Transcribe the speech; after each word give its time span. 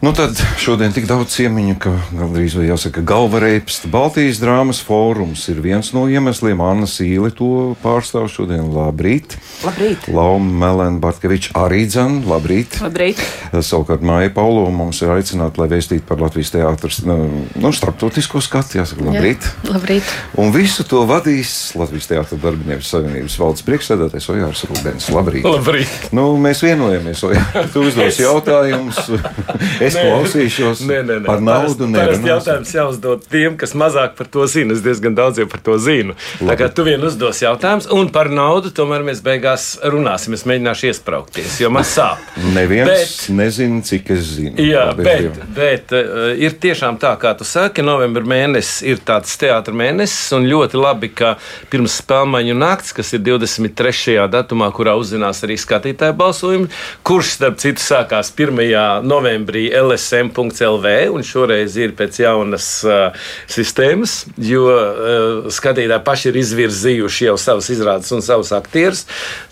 Nu 0.00 0.12
tad 0.12 0.36
šodien 0.60 0.92
tik 0.92 1.06
daudz 1.08 1.32
ciemiņu, 1.32 1.74
ka 1.80 1.90
gandrīz 2.12 2.52
vai 2.58 2.66
jāsaka 2.66 3.00
galvareips. 3.00 3.78
Baltijas 3.88 4.36
drāmas 4.42 4.82
fórums 4.84 5.46
ir 5.48 5.62
viens 5.64 5.88
no 5.96 6.02
iemesliem. 6.12 6.60
Anna 6.60 6.84
Sīle 6.84 7.30
to 7.32 7.72
pārstāv 7.80 8.26
šodien. 8.28 8.66
Labrīt! 8.74 9.38
Labrīt! 9.64 10.04
Lauma 10.12 10.52
Melēna 10.60 11.00
Bartkeviča 11.00 11.54
arī 11.62 11.86
dzan. 11.88 12.18
Labrīt! 12.28 12.76
Labrīt! 12.84 13.22
Savukārt 13.56 14.04
Māja 14.04 14.34
Paulo 14.36 14.66
mums 14.68 15.00
ir 15.00 15.14
aicināta, 15.14 15.62
lai 15.62 15.70
vēstītu 15.72 16.04
par 16.04 16.20
Latvijas 16.20 16.52
teātras 16.52 17.00
nu, 17.08 17.16
nu, 17.56 17.72
starptautisko 17.72 18.44
skatu. 18.44 18.82
Jāsaka, 18.82 19.08
labrīt! 19.08 19.48
Jā, 19.48 19.72
labrīt! 19.78 20.12
Un 20.36 20.52
visu 20.52 20.84
to 20.84 21.06
vadīs 21.08 21.72
Latvijas 21.72 22.10
Teātras 22.12 22.44
darbinieku 22.44 22.84
savienības 22.84 23.38
valdes 23.40 23.64
priekšsēdētājs 23.64 24.28
Ojārs 24.36 24.66
Rūbens. 24.68 25.08
Labrīt! 25.16 25.48
Labrīt! 25.48 26.12
Nu, 26.12 26.28
mēs 26.36 26.60
vienojamies, 26.68 27.24
Ojārs. 27.30 27.72
Tu 27.72 27.88
uzdos 27.88 28.20
jautājumus. 28.20 29.02
Es 29.86 29.96
nē, 29.96 30.04
klausīšos 30.06 30.82
nē, 30.86 31.00
nē, 31.06 31.18
nē. 31.22 31.26
par 31.28 31.42
naudu. 31.44 31.88
Tas 31.94 32.24
jautājums 32.26 32.72
jāuzdod 32.74 33.26
tiem, 33.30 33.56
kas 33.60 33.74
mazāk 33.78 34.16
par 34.18 34.30
to 34.32 34.46
zina. 34.50 34.74
Es 34.76 34.82
diezgan 34.84 35.16
daudz 35.16 35.40
jau 35.40 35.48
par 35.50 35.62
to 35.66 35.76
zinu. 35.82 36.16
Labi. 36.40 36.50
Tā 36.50 36.58
kā 36.60 36.70
tu 36.74 36.86
vien 36.86 37.02
uzdos 37.06 37.42
jautājumus, 37.44 37.88
un 37.94 38.10
par 38.14 38.30
naudu 38.32 38.72
tomēr 38.74 39.04
mēs 39.06 39.22
beigās 39.24 39.68
runāsim. 39.84 40.36
Es 40.36 40.46
mēģināšu 40.48 40.90
iesprāgties, 40.90 41.60
jo 41.62 41.70
man 41.74 41.86
sāp. 41.86 42.22
Neviens 42.56 42.90
bet, 42.90 43.14
nezina, 43.36 43.82
cik 43.86 44.12
es 44.16 44.24
zinu. 44.36 44.56
Jā, 44.62 44.88
bet, 44.98 45.06
bet, 45.06 45.46
bet 45.56 45.96
uh, 45.96 46.32
ir 46.34 46.56
tiešām 46.62 46.98
tā, 47.02 47.14
kā 47.20 47.32
tu 47.38 47.46
saki, 47.46 47.84
novembra 47.86 48.24
mēnesis 48.26 48.82
ir 48.86 49.02
tāds 49.06 49.36
teātris 49.40 49.76
mēnesis, 49.76 50.32
un 50.36 50.46
ļoti 50.48 50.80
labi, 50.80 51.10
ka 51.16 51.34
pirms 51.72 52.00
spēļu 52.02 52.56
nakts, 52.56 52.94
kas 52.96 53.12
ir 53.16 53.22
23. 53.26 54.16
datumā, 54.32 54.70
kurā 54.74 54.96
uzzinās 54.98 55.42
arī 55.46 55.58
skatītāju 55.60 56.16
balsojumu, 56.18 56.70
kurš, 57.06 57.34
starp 57.36 57.60
citu, 57.62 57.82
sākās 57.82 58.32
1. 58.34 59.04
novembrī 59.06 59.66
lsm.lv, 59.80 60.92
un 61.14 61.26
šoreiz 61.26 61.76
ir 61.80 61.94
pēc 61.98 62.20
jaunas 62.22 62.68
uh, 62.86 63.28
sistēmas, 63.50 64.18
jo 64.40 64.66
uh, 64.70 65.50
skatītāji 65.52 66.04
paši 66.06 66.30
ir 66.32 66.40
izvirzījuši 66.42 67.28
jau 67.28 67.36
savus 67.40 67.70
izrādes 67.74 68.12
un 68.16 68.24
savus 68.24 68.52
aktierus 68.56 69.04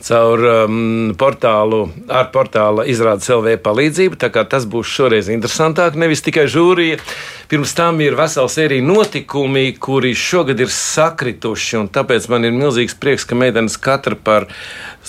caur 0.04 0.42
um, 0.48 1.14
portālu, 1.18 1.86
ar 2.08 2.30
portāla 2.34 2.86
izrādes 2.90 3.30
LV 3.32 3.58
palīdzību. 3.64 4.20
Tas 4.50 4.66
būs 4.68 4.90
šoreiz 4.90 5.30
interesantāk, 5.32 5.96
nevis 6.00 6.24
tikai 6.24 6.46
žūrija. 6.50 7.00
Pirms 7.48 7.74
tam 7.76 8.00
ir 8.00 8.16
vesela 8.16 8.48
sērija 8.48 8.84
notikumi, 8.84 9.74
kuri 9.76 10.14
šogad 10.16 10.60
ir 10.64 10.72
sakrituši, 10.72 11.76
un 11.82 11.90
tāpēc 11.92 12.28
man 12.32 12.48
ir 12.48 12.54
milzīgs 12.56 12.96
prieks, 13.00 13.26
ka 13.28 13.36
meitenes 13.38 13.76
katra 13.80 14.16
par 14.16 14.48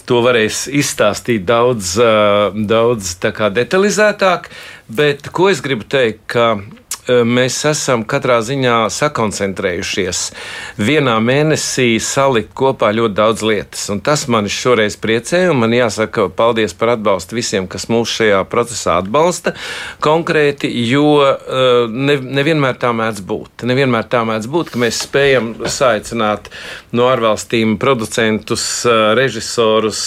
to 0.05 0.19
varēs 0.25 0.66
izstāstīt 0.69 1.45
daudz, 1.47 1.95
daudz 2.69 3.16
detalizētāk. 3.23 4.50
Bet 4.88 5.31
ko 5.33 5.50
es 5.50 5.61
gribu 5.66 5.88
teikt? 5.89 6.22
Ka 6.30 6.55
mēs 7.08 7.58
esam 7.70 8.03
katrā 8.08 8.39
ziņā 8.45 8.78
sakoncentrējušies 8.94 10.22
vienā 10.81 11.16
mēnesī 11.22 12.00
salikt 12.02 12.53
kopā 12.58 12.89
ļoti 12.95 13.16
daudz 13.17 13.44
lietas. 13.45 13.84
Un 13.94 14.02
tas 14.06 14.25
man 14.31 14.50
šoreiz 14.50 14.97
priecē, 15.02 15.45
un 15.52 15.62
man 15.62 15.75
jāsaka 15.75 16.28
paldies 16.34 16.73
par 16.78 16.95
atbalstu 16.95 17.38
visiem, 17.38 17.67
kas 17.70 17.88
mūs 17.92 18.14
šajā 18.20 18.42
procesā 18.50 18.97
atbalsta 19.02 19.53
konkrēti, 20.03 20.72
jo 20.89 21.20
ne, 21.92 22.17
nevienmēr 22.39 22.80
tā 22.81 22.92
mēdz 22.95 23.22
būt. 23.28 23.67
Nevienmēr 23.69 24.09
tā 24.09 24.23
mēdz 24.28 24.50
būt, 24.52 24.73
ka 24.73 24.81
mēs 24.81 25.03
spējam 25.06 25.53
saicināt 25.69 26.50
no 26.95 27.09
ārvalstīm 27.12 27.78
producentus, 27.81 28.66
režisorus, 29.17 30.02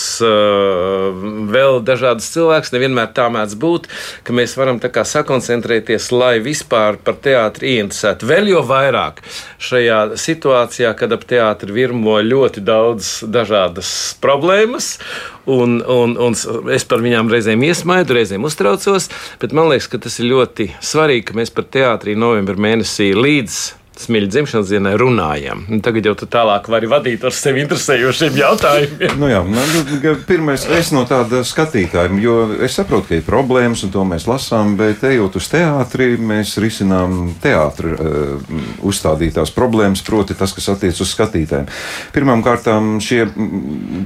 vēl 1.55 1.83
dažādus 1.87 2.31
cilvēkus. 2.35 2.75
Nevienmēr 2.75 3.12
tā 3.17 3.29
mēdz 3.33 3.55
būt, 3.61 3.89
ka 4.27 4.35
mēs 4.37 4.57
varam 4.59 4.81
tā 4.83 4.91
kā 4.93 5.05
sakoncentrēties, 5.07 6.11
lai 6.15 6.39
vispār 6.43 6.88
vispār 6.89 6.98
par 7.05 7.19
teātri 7.22 7.77
ieinteresēti. 7.77 8.26
Vēl 8.26 8.49
jau 8.53 8.62
vairāk 8.66 9.21
šajā 9.60 10.16
situācijā, 10.16 10.94
kad 10.97 11.12
ap 11.12 11.25
teātri 11.28 11.72
virmo 11.72 12.19
ļoti 12.21 12.60
daudz 12.65 13.25
dažādas 13.26 14.16
problēmas. 14.21 14.98
Un, 15.47 15.81
un, 15.81 16.16
un 16.16 16.34
es 16.72 16.84
par 16.84 17.00
viņām 17.00 17.31
reizēm 17.31 17.62
iesmaidu, 17.65 18.15
reizēm 18.15 18.44
uztraucos, 18.44 19.09
bet 19.41 19.53
man 19.53 19.71
liekas, 19.71 19.88
ka 19.88 19.98
tas 19.98 20.19
ir 20.21 20.28
ļoti 20.28 20.75
svarīgi, 20.81 21.25
ka 21.31 21.38
mēs 21.38 21.50
par 21.50 21.65
teātrī 21.65 22.16
novembrī 22.16 22.60
mēnesī 22.60 23.15
līdz 23.16 23.78
Smiļa 23.98 24.28
dzimšanas 24.31 24.69
dienai 24.70 24.92
runājam. 25.00 25.64
Un 25.75 25.81
tagad 25.82 26.06
jau 26.06 26.14
tu 26.20 26.28
tālāk 26.31 26.69
vari 26.70 26.86
vadīt 26.86 27.25
ar 27.26 27.34
sevi 27.34 27.64
interesējošiem 27.64 28.36
jautājumiem. 28.38 29.16
nu 29.19 29.26
jā, 29.26 29.41
man, 29.42 29.72
nu, 29.75 30.12
pirmais, 30.28 30.66
es 30.78 30.92
no 30.94 31.03
tāda 31.09 31.41
skatītāja, 31.42 32.12
jo 32.22 32.36
es 32.62 32.76
saprotu, 32.78 33.09
ka 33.09 33.19
ir 33.19 33.25
problēmas, 33.26 33.82
un 33.82 33.91
to 33.94 34.04
mēs 34.06 34.28
lasām, 34.31 34.76
bet 34.78 35.03
ejot 35.09 35.41
uz 35.41 35.48
teātri, 35.50 36.12
mēs 36.14 36.54
risinām 36.62 37.32
teātri 37.42 37.97
uh, 37.97 38.54
uzstādītās 38.86 39.50
problēmas, 39.56 40.04
proti 40.06 40.38
tas, 40.38 40.54
kas 40.54 40.70
attiec 40.76 41.03
uz 41.03 41.10
skatītājiem. 41.16 41.66
Pirmkārt, 42.15 42.70
šie 43.03 43.25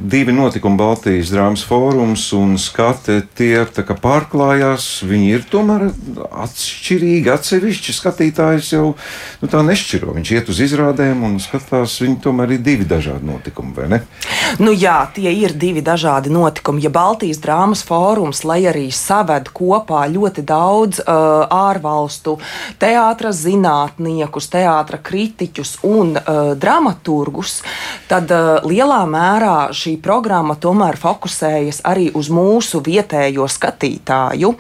divi 0.09 0.32
notikumi, 0.32 0.80
Baltijas 0.80 1.34
drāmas 1.34 1.66
fórums 1.69 2.30
un 2.38 2.56
skate, 2.60 3.20
tie 3.36 3.60
pārklājās, 4.03 4.88
viņi 5.04 5.30
ir 5.36 5.47
tomēr 5.53 5.91
atšķirīgi, 6.47 7.28
atsevišķi 7.36 7.97
skatītājs 7.98 8.72
jau 8.72 8.86
nu, 9.42 9.53
tā 9.53 9.60
nešķiet 9.66 9.81
nešķiro. 9.82 10.15
Viņš 10.15 10.31
iet 10.37 10.48
uz 10.48 10.60
izrādēm 10.62 11.22
un 11.26 11.38
skatās, 11.43 11.98
viņi 12.03 12.20
tomēr 12.22 12.54
ir 12.54 12.62
divi 12.62 12.87
dažādi 12.87 13.26
notikumi, 13.26 13.75
vai 13.75 13.88
ne? 13.91 14.00
Nu, 14.62 14.72
jā, 14.72 15.09
tie 15.15 15.32
ir 15.32 15.54
divi 15.59 15.82
dažādi 15.82 16.31
notikumi. 16.31 16.82
Ja 16.82 16.91
Baltijas 16.91 17.41
drāmas 17.43 17.82
fórums, 17.82 18.44
lai 18.44 18.62
arī 18.69 18.91
saved 18.92 19.50
kopā 19.53 20.04
ļoti 20.12 20.44
daudz 20.47 21.03
uh, 21.03 21.47
ārvalstu 21.50 22.38
teātras 22.78 23.42
zinātniekus, 23.42 24.48
teātras 24.53 25.03
kritiķus 25.03 25.78
un 25.88 26.15
uh, 26.16 26.53
dramaturgus, 26.59 27.62
tad 28.10 28.31
uh, 28.31 28.62
lielā 28.69 29.03
mērā 29.09 29.72
šī 29.75 29.97
programma 30.03 30.56
tomēr 30.60 30.98
fokusējas 31.00 31.82
arī 31.88 32.10
uz 32.15 32.31
mūsu 32.31 32.82
vietējo 32.84 33.48
skatītāju. 33.50 34.54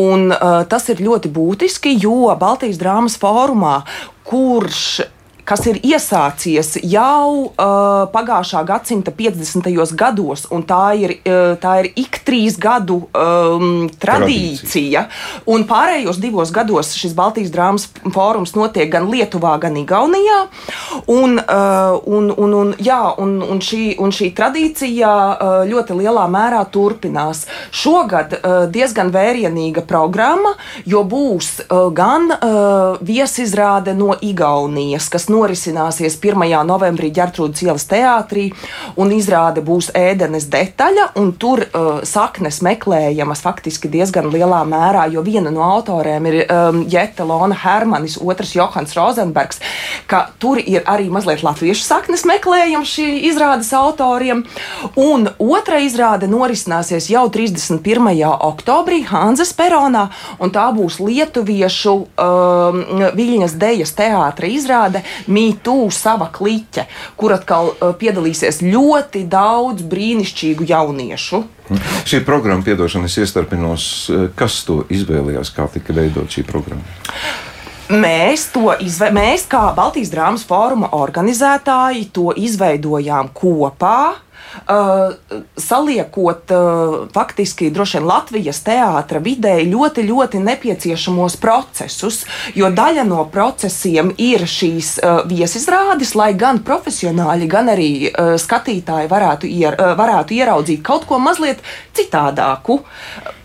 Un, 0.00 0.28
uh, 0.32 0.64
tas 0.68 0.90
ir 0.90 1.04
ļoti 1.04 1.30
būtiski, 1.32 1.96
jo 2.02 2.34
Baltijas 2.40 2.80
drāmas 2.80 3.18
fórumā 3.20 3.82
kurš 4.26 5.00
kas 5.46 5.62
ir 5.70 5.78
iesācies 5.86 6.74
jau 6.82 7.46
uh, 7.46 8.06
pagājušā 8.10 8.62
gadsimta 8.66 9.12
50. 9.14 9.70
gados, 9.96 10.46
un 10.50 10.64
tā 10.66 10.82
ir, 10.98 11.16
uh, 11.22 11.54
tā 11.62 11.76
ir 11.84 11.90
ik 12.02 12.18
trīs 12.26 12.58
gadu 12.58 13.04
um, 13.14 13.86
tradīcija. 14.02 15.06
Un 15.52 15.66
pārējos 15.68 16.18
divos 16.22 16.50
gados 16.54 16.94
šis 16.98 17.14
Baltijas 17.16 17.52
drāmas 17.54 17.86
fórums 18.14 18.56
notiek 18.58 18.90
gan 18.90 19.06
Lietuvā, 19.12 19.54
gan 19.62 19.78
Igaunijā. 19.78 20.40
Un, 21.14 21.38
uh, 21.38 21.94
un, 22.10 22.32
un, 22.34 22.56
un, 22.62 22.74
jā, 22.82 23.00
un, 23.22 23.38
un, 23.46 23.62
šī, 23.62 23.94
un 24.02 24.14
šī 24.14 24.32
tradīcija 24.36 25.12
uh, 25.12 25.56
ļoti 25.70 25.98
lielā 26.00 26.26
mērā 26.32 26.64
turpinās. 26.74 27.44
Šogad 27.70 28.34
uh, 28.40 28.58
diezgan 28.72 29.14
vērienīga 29.14 29.86
programma, 29.86 30.56
jo 30.88 31.04
būs 31.06 31.52
uh, 31.68 31.86
gan 31.94 32.32
uh, 32.34 32.98
viesizrāde 33.06 33.94
no 33.94 34.16
Igaunijas, 34.26 35.06
kas 35.12 35.30
norisināsies 35.36 36.16
1. 36.22 36.44
novembrī 36.66 37.10
Gertrūdas 37.14 37.62
ielas 37.66 37.86
teātrī, 37.90 38.48
un 39.00 39.12
izrāde 39.14 39.62
būs 39.64 39.90
ēdenes 39.96 40.48
detaļa, 40.52 41.10
un 41.20 41.32
tur 41.40 41.62
uh, 41.66 42.00
saknes 42.06 42.62
meklējamas 42.64 43.42
faktiski 43.44 43.90
diezgan 43.92 44.30
lielā 44.32 44.62
mērā, 44.68 45.06
jo 45.12 45.24
viena 45.26 45.52
no 45.52 45.64
autoriem 45.66 46.28
ir 46.30 46.38
um, 46.44 46.82
Jete 46.90 47.26
Lona 47.26 47.56
Hermanis, 47.62 48.18
otrs 48.22 48.54
Johans 48.56 48.96
Rozenbergs, 48.96 49.60
ka 50.10 50.26
tur 50.42 50.60
ir 50.62 50.86
arī 50.88 51.08
mazliet 51.12 51.44
latviešu 51.46 51.84
saknes 51.84 52.26
meklējams 52.28 52.96
šī 52.96 53.08
izrādes 53.30 53.72
autoriem, 53.76 54.44
un 55.00 55.28
otra 55.42 55.80
izrāde 55.84 56.28
norisināsies 56.30 57.10
jau 57.12 57.26
31. 57.32 58.12
oktobrī 58.50 59.02
Hanzas 59.10 59.52
peronā, 59.56 60.08
un 60.40 60.52
tā 60.54 60.68
būs 60.76 61.00
lietuviešu 61.02 61.96
um, 61.96 62.82
Viļņas 63.16 63.56
dejas 63.60 63.92
teātra 63.96 64.48
izrāde 64.50 65.02
mītū 65.32 65.78
sava 65.94 66.28
kliķe, 66.34 66.86
kur 67.18 67.36
atkal 67.36 67.72
uh, 67.72 67.92
piedalīsies 67.98 68.62
ļoti 68.66 69.26
daudz 69.30 69.86
brīnišķīgu 69.86 70.68
jauniešu. 70.70 71.42
Šī 72.06 72.22
programma, 72.26 72.64
piedošana, 72.66 73.10
es 73.10 73.18
iestarpinos, 73.24 73.88
uh, 74.10 74.28
kas 74.38 74.62
to 74.68 74.84
izvēlējās, 74.92 75.52
kā 75.56 75.68
tika 75.74 75.96
veidot 75.96 76.30
šī 76.30 76.46
programma? 76.46 76.86
Mēs 77.86 78.48
to 78.50 78.72
izveidojām, 78.82 79.14
mēs 79.14 79.44
kā 79.46 79.68
Baltijas 79.76 80.10
drāmas 80.10 80.42
fóruma 80.46 80.88
organizētāji 80.96 82.08
to 82.10 82.32
izveidojām 82.34 83.30
kopā 83.30 84.25
saliekot 85.56 86.50
uh, 86.50 86.96
faktiski 87.14 87.70
droši 87.70 87.98
vien 87.98 88.08
Latvijas 88.08 88.60
teātra 88.66 89.20
vidē 89.22 89.58
ļoti, 89.66 90.04
ļoti 90.08 90.40
nepieciešamos 90.42 91.36
procesus, 91.42 92.24
jo 92.54 92.70
daļa 92.72 93.04
no 93.08 93.24
procesiem 93.32 94.12
ir 94.18 94.46
šīs 94.48 94.96
uh, 94.98 95.22
viesizrādes, 95.28 96.14
lai 96.18 96.32
gan 96.38 96.62
profesionāļi, 96.66 97.48
gan 97.50 97.72
arī 97.72 97.90
skatītāji 98.40 99.08
varētu, 99.10 99.48
ier, 99.50 99.76
varētu 99.98 100.36
ieraudzīt 100.36 100.82
kaut 100.86 101.06
ko 101.08 101.18
mazliet 101.22 101.62
citādāku. 101.96 102.80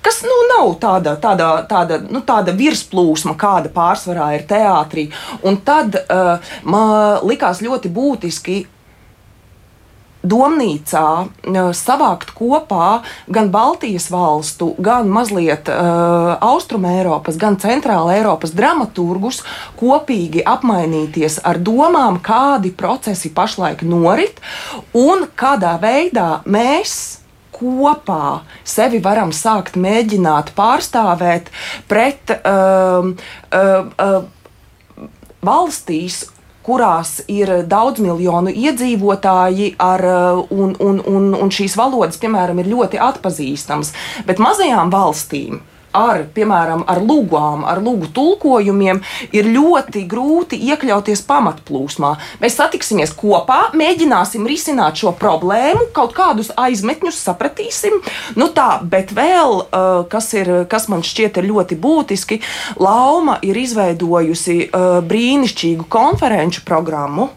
Kas 0.02 0.24
nu, 0.26 0.38
nav 0.50 0.74
tāda, 0.82 1.16
tāda, 1.22 1.50
tāda, 1.70 2.00
nu, 2.10 2.24
tāda 2.26 2.56
virsplūsma, 2.58 3.36
kāda 3.40 3.70
pārsvarā 3.74 4.32
ir 4.38 4.48
teātrī. 4.50 5.08
Un 5.46 5.60
tad 5.66 5.98
uh, 6.02 6.54
man 6.66 7.22
likās 7.28 7.62
ļoti 7.62 7.92
būtiski 7.94 8.62
domnīcā 10.24 11.06
savākt 11.78 12.34
kopā 12.38 13.02
gan 13.32 13.50
Baltijas 13.54 14.10
valstu, 14.14 14.72
gan 14.82 15.10
mazliet 15.12 15.70
uh, 15.72 16.36
Austrumēropas, 16.46 17.40
gan 17.42 17.58
Centrāla 17.62 18.18
Eiropas 18.20 18.54
dramaturgus, 18.58 19.42
kopīgi 19.80 20.46
apmainīties 20.46 21.40
ar 21.48 21.62
domām, 21.62 22.22
kādi 22.24 22.74
procesi 22.78 23.34
pašlaik 23.34 23.82
norit 23.88 24.42
un 24.98 25.26
kādā 25.38 25.78
veidā 25.82 26.42
mēs 26.46 27.22
kopā 27.62 28.42
sevi 28.66 29.02
varam 29.04 29.34
sākt 29.36 29.78
mēģināt 29.78 30.54
pārstāvēt 30.58 31.52
pret 31.90 32.34
um, 32.42 33.16
uh, 33.54 33.90
uh, 34.02 35.10
valstīs 35.46 36.24
kurās 36.66 37.20
ir 37.32 37.64
daudz 37.70 38.02
miljonu 38.04 38.54
iedzīvotāji, 38.54 39.74
ar, 39.82 40.06
uh, 40.06 40.44
un, 40.54 40.76
un, 40.80 41.02
un, 41.08 41.32
un 41.38 41.54
šīs 41.54 41.78
valodas, 41.80 42.20
piemēram, 42.22 42.62
ir 42.62 42.72
ļoti 42.72 43.02
atpazīstamas. 43.02 43.94
Bet 44.28 44.42
mazajām 44.44 44.94
valstīm 44.94 45.62
ar, 45.98 46.26
piemēram, 46.36 46.84
ar 46.90 47.02
lūgām, 47.04 47.66
ar 47.68 47.82
lūgu 47.84 48.12
tulkojumiem, 48.16 49.02
ir 49.36 49.50
ļoti 49.52 50.04
grūti 50.10 50.60
iekļauties 50.72 51.24
pamatplūsmā. 51.28 52.14
Mēs 52.42 52.58
satiksimies 52.60 53.14
kopā, 53.18 53.72
mēģināsim 53.78 54.48
risināt 54.50 55.02
šo 55.02 55.14
problēmu, 55.18 55.90
kaut 55.96 56.16
kādus 56.18 56.52
aizmetņus 56.60 57.20
sapratīsim. 57.28 58.00
Nu 58.40 58.52
tā, 58.56 58.80
bet 58.84 59.14
vēl, 59.16 59.58
uh, 59.66 59.92
kas, 60.12 60.32
ir, 60.38 60.54
kas 60.72 60.88
man 60.92 61.06
šķiet 61.06 61.42
ļoti 61.46 61.78
būtiski, 61.82 62.42
Lauma 62.82 63.38
ir 63.46 63.58
izveidojusi 63.60 64.58
uh, 64.68 65.00
brīnišķīgu 65.06 65.88
konferenču 65.92 66.66
programmu 66.68 67.30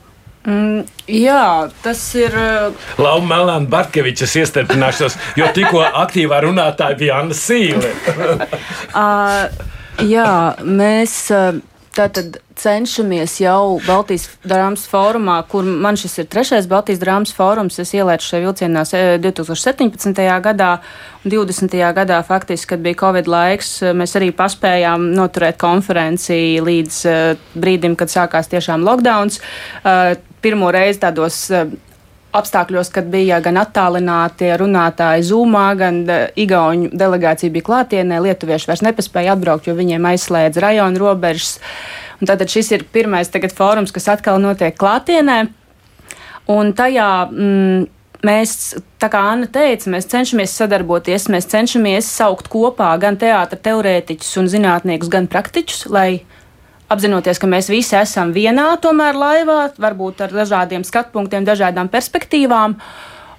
Mm, 0.44 0.84
jā, 1.08 1.70
tas 1.80 2.00
ir. 2.20 2.34
Uh, 2.36 2.88
Lauma 3.00 3.30
Melnāna 3.30 3.70
Bartkevičs 3.70 4.34
iestarpināšos, 4.42 5.16
jo 5.40 5.48
tikko 5.56 5.80
aktīvā 6.04 6.42
runātāja 6.44 6.98
bija 7.00 7.20
Anna 7.22 7.36
Sīle. 7.38 7.94
uh, 8.92 9.46
jā, 10.16 10.32
mēs. 10.64 11.22
Uh, 11.32 11.62
Tātad 11.94 12.40
cenšamies 12.58 13.36
jau 13.38 13.76
Baltijas 13.86 14.24
drāmas 14.42 14.82
fórumā, 14.90 15.36
kur 15.46 15.62
man 15.62 15.94
šis 15.94 16.24
ir 16.24 16.26
trešais 16.26 16.66
Baltijas 16.66 16.98
drāmas 16.98 17.30
fórums. 17.36 17.78
Es 17.78 17.92
ielaidu 17.94 18.26
šajā 18.26 18.42
vilcienā 18.42 18.82
2017. 19.22 20.24
gadā 20.42 20.72
un 21.22 21.30
20. 21.30 21.78
gadā, 21.94 22.18
faktiski, 22.26 22.72
kad 22.72 22.82
bija 22.82 22.98
Covid 23.04 23.30
laiks, 23.30 23.70
mēs 23.94 24.18
arī 24.18 24.32
paspējām 24.34 25.12
noturēt 25.14 25.60
konferenci 25.62 26.58
līdz 26.66 27.00
brīdim, 27.54 27.94
kad 28.00 28.10
sākās 28.10 28.50
tiešām 28.50 28.82
lockdown 28.82 29.30
pirmo 30.44 30.70
reizi 30.74 31.00
tādos 31.02 31.38
eh, 31.54 31.72
apstākļos, 32.34 32.90
kad 32.94 33.08
bija 33.10 33.40
gan 33.44 33.60
attālināti 33.62 34.50
runātāji 34.60 35.26
Zūmā, 35.30 35.66
gan 35.80 36.02
eh, 36.10 36.26
Igaunijas 36.44 36.94
delegācija 37.00 37.54
bija 37.54 37.68
klātienē. 37.70 38.20
Lietuvieši 38.28 38.70
vairs 38.70 38.84
nepaspēja 38.86 39.36
atbraukt, 39.38 39.68
jo 39.68 39.76
viņiem 39.78 40.12
aizslēdz 40.12 40.60
rajonu 40.64 41.02
robežas. 41.02 41.58
Un 42.20 42.30
tātad 42.30 42.52
šis 42.52 42.72
ir 42.76 42.86
pirmais 42.94 43.30
fórums, 43.56 43.92
kas 43.94 44.08
atkal 44.12 44.40
notiek 44.42 44.76
klātienē. 44.78 45.44
Un 46.52 46.74
tajā 46.76 47.08
mm, 47.30 47.86
mēs, 48.26 48.74
tā 49.00 49.08
kā 49.12 49.22
Anna 49.32 49.48
teica, 49.50 49.90
mēs 49.92 50.08
cenšamies 50.12 50.56
sadarboties, 50.58 51.28
mēs 51.32 51.48
cenšamies 51.50 52.08
saukt 52.08 52.50
kopā 52.52 52.92
gan 53.00 53.16
teātra 53.20 53.58
teorētiķus 53.64 54.40
un 54.42 54.50
zinātniekus, 54.52 55.12
gan 55.12 55.28
praktiķus, 55.30 55.86
lai 55.92 56.24
apzinoties, 56.92 57.40
ka 57.40 57.48
mēs 57.50 57.70
visi 57.72 57.96
esam 57.98 58.34
vienā 58.34 58.74
tomēr 58.82 59.16
laivā, 59.16 59.58
varbūt 59.80 60.26
ar 60.26 60.34
dažādiem 60.34 60.84
skatpunktiem, 60.84 61.46
dažādām 61.46 61.88
perspektīvām. 61.92 62.76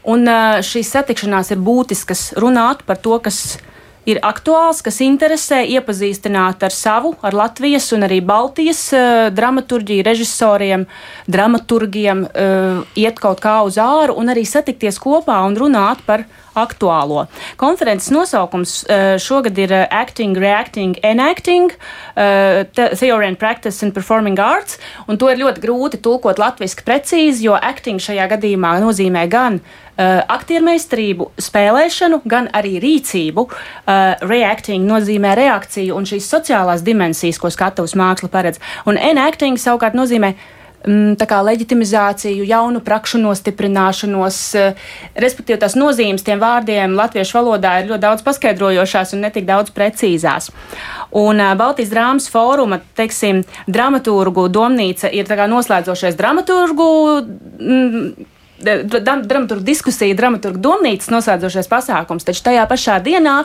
Un 0.06 0.28
šīs 0.66 0.92
satikšanās 0.94 1.50
ir 1.54 1.62
būtiskas 1.66 2.28
runāt 2.42 2.84
par 2.86 3.00
to, 3.02 3.18
kas 3.26 3.58
ir 3.58 3.72
aktuāls, 4.14 4.84
kas 4.86 5.00
interesē, 5.02 5.64
iepazīstināt 5.66 6.64
ar 6.64 6.74
savu, 6.74 7.16
ar 7.26 7.34
Latvijas 7.34 7.90
un 7.96 8.06
arī 8.06 8.22
Baltijas 8.22 8.82
uh, 8.94 9.28
dramaturģiju, 9.34 10.06
režisoriem, 10.06 10.86
dramaturgiem, 11.26 12.26
uh, 12.30 12.84
iet 12.94 13.18
kaut 13.22 13.42
kā 13.42 13.58
uz 13.66 13.80
āru 13.82 14.18
un 14.22 14.30
arī 14.30 14.46
satikties 14.46 15.02
kopā 15.02 15.40
un 15.48 15.58
runāt 15.58 16.04
par 16.06 16.28
aktuālo. 16.56 17.26
Konferences 17.60 18.14
nosaukums 18.14 18.76
uh, 18.86 19.16
šogad 19.20 19.58
ir 19.60 19.74
Acting, 19.90 20.38
Reacting, 20.38 20.96
Enacting, 21.04 21.74
Theory 22.16 23.28
and 23.28 23.40
Practice 23.40 23.84
and 23.84 23.94
Performing 23.94 24.40
Arts, 24.40 24.78
un 25.10 25.18
to 25.18 25.28
ir 25.34 25.42
ļoti 25.42 25.66
grūti 25.66 26.00
tulkot 26.06 26.40
latviski 26.40 26.86
precīzi, 26.88 27.50
jo 27.50 27.58
acting 27.58 28.00
šajā 28.00 28.30
gadījumā 28.38 28.78
nozīmē 28.86 29.26
gan 29.32 29.60
uh, 29.96 30.24
aktiermeistarību, 30.36 31.32
spēlēšanu, 31.42 32.22
gan 32.26 32.50
arī 32.54 32.78
rīcību. 32.84 33.46
Uh, 33.46 34.16
reacting 34.26 34.88
nozīmē 34.90 35.36
reakciju 35.40 35.96
un 35.96 36.10
šīs 36.10 36.28
sociālās 36.32 36.86
dimensijas, 36.86 37.40
ko 37.42 37.52
skatuves 37.54 37.96
māksla 38.00 38.30
paredz, 38.32 38.62
un 38.86 39.00
enacting 39.00 39.60
savukārt 39.62 39.98
nozīmē 39.98 40.36
Mm, 40.86 41.16
kā, 41.18 41.40
leģitimizāciju, 41.42 42.44
jaunu 42.46 42.80
prakšu 42.86 43.18
nostiprināšanos, 43.18 44.38
eh, 44.56 44.76
respektīvi 45.18 45.58
tās 45.64 45.74
nozīmes 45.74 46.22
tiem 46.22 46.40
vārdiem 46.40 46.94
latviešu 46.94 47.40
valodā 47.40 47.80
ir 47.82 47.90
ļoti 47.90 48.04
daudz 48.04 48.22
paskaidrojošās 48.22 49.14
un 49.14 49.22
netik 49.26 49.46
daudz 49.46 49.72
precīzās. 49.74 50.52
Un 51.12 51.42
Baltijas 51.58 51.90
drāmas 51.90 52.30
fóruma, 52.30 52.82
teiksim, 52.96 53.44
dramaturgu 53.68 54.48
domnīca 54.50 55.10
ir 55.12 55.26
noslēdzošais 55.26 56.16
dramaturgu. 56.16 57.26
Mm, 57.60 58.26
dramaturgu 58.60 59.64
diskusija, 59.66 60.16
dramaturgu 60.16 60.62
domnīcas 60.64 61.12
noslēdzošais 61.12 61.68
pasākums, 61.72 62.26
taču 62.28 62.44
tajā 62.46 62.64
pašā 62.70 62.98
dienā 63.04 63.36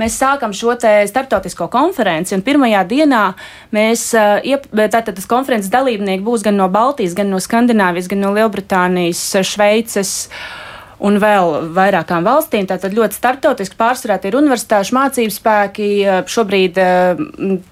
mēs 0.00 0.18
sākam 0.20 0.52
šo 0.52 0.76
starptautisko 0.78 1.70
konferenci, 1.72 2.36
pirmajā 2.44 2.84
dienā 2.88 3.24
mēs, 3.72 4.10
tātad 4.12 5.14
tas 5.16 5.28
konferences 5.28 5.72
dalībnieki 5.72 6.24
būs 6.24 6.44
gan 6.44 6.60
no 6.60 6.68
Baltijas, 6.68 7.16
gan 7.16 7.32
no 7.32 7.40
Skandināvijas, 7.40 8.10
gan 8.12 8.24
no 8.26 8.34
Lielbritānijas, 8.36 9.24
Šveices 9.48 10.28
un 11.04 11.18
vēl 11.22 11.70
vairākām 11.76 12.26
valstīm. 12.26 12.66
Tātad 12.68 12.94
ļoti 12.96 13.16
starptautiski 13.18 13.78
pārsvarā 13.78 14.18
ir 14.26 14.36
universitāšu 14.38 14.96
mācību 14.96 15.34
spēki, 15.34 15.88
šobrīd 16.30 16.78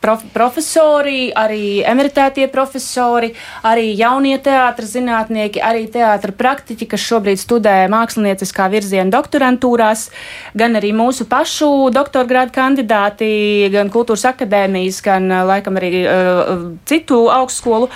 prof, 0.02 0.22
profesori, 0.34 1.30
arī 1.34 1.82
emeritētie 1.86 2.46
profesori, 2.52 3.32
arī 3.66 3.88
jaunie 3.98 4.36
teātras 4.42 4.92
zinātnieki, 4.94 5.62
arī 5.62 5.86
teātra 5.90 6.34
praktiķi, 6.36 6.88
kas 6.92 7.06
šobrīd 7.06 7.42
studē 7.42 7.74
mākslinieckā 7.92 8.68
virziena 8.72 9.10
doktorantūrās, 9.14 10.06
gan 10.54 10.78
arī 10.78 10.92
mūsu 10.96 11.26
pašu 11.30 11.90
doktorgrādu 11.94 12.54
kandidāti, 12.54 13.30
gan 13.74 13.90
kultūras 13.90 14.28
akadēmijas, 14.30 15.02
gan 15.02 15.28
laikam 15.50 15.80
arī 15.80 15.92
uh, 16.04 16.64
citu 16.86 17.24
augstskolu. 17.32 17.90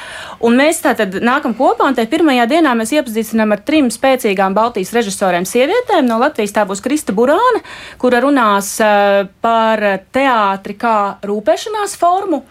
Un 0.46 0.58
mēs 0.58 0.82
tātad 0.82 1.20
nākam 1.22 1.54
kopā 1.54 1.86
un 1.86 1.96
tajā 1.98 2.10
pirmajā 2.10 2.48
dienā 2.50 2.74
mēs 2.78 2.94
iepazīstinām 2.96 3.54
ar 3.54 3.62
trim 3.66 3.90
spēcīgām 3.94 4.56
Baltijas 4.56 4.92
režisoriem 4.96 5.19
režisoriem 5.20 5.44
sievietēm. 5.44 6.06
No 6.08 6.18
Latvijas 6.18 6.54
tā 6.54 6.64
būs 6.64 6.80
Krista 6.80 7.12
Burāna, 7.12 7.60
kura 8.00 8.20
runās 8.24 8.80
eh, 8.80 9.26
par 9.40 9.80
teātri 10.12 10.76
kā 10.80 11.20
rūpēšanās 11.22 11.96
formu. 12.00 12.42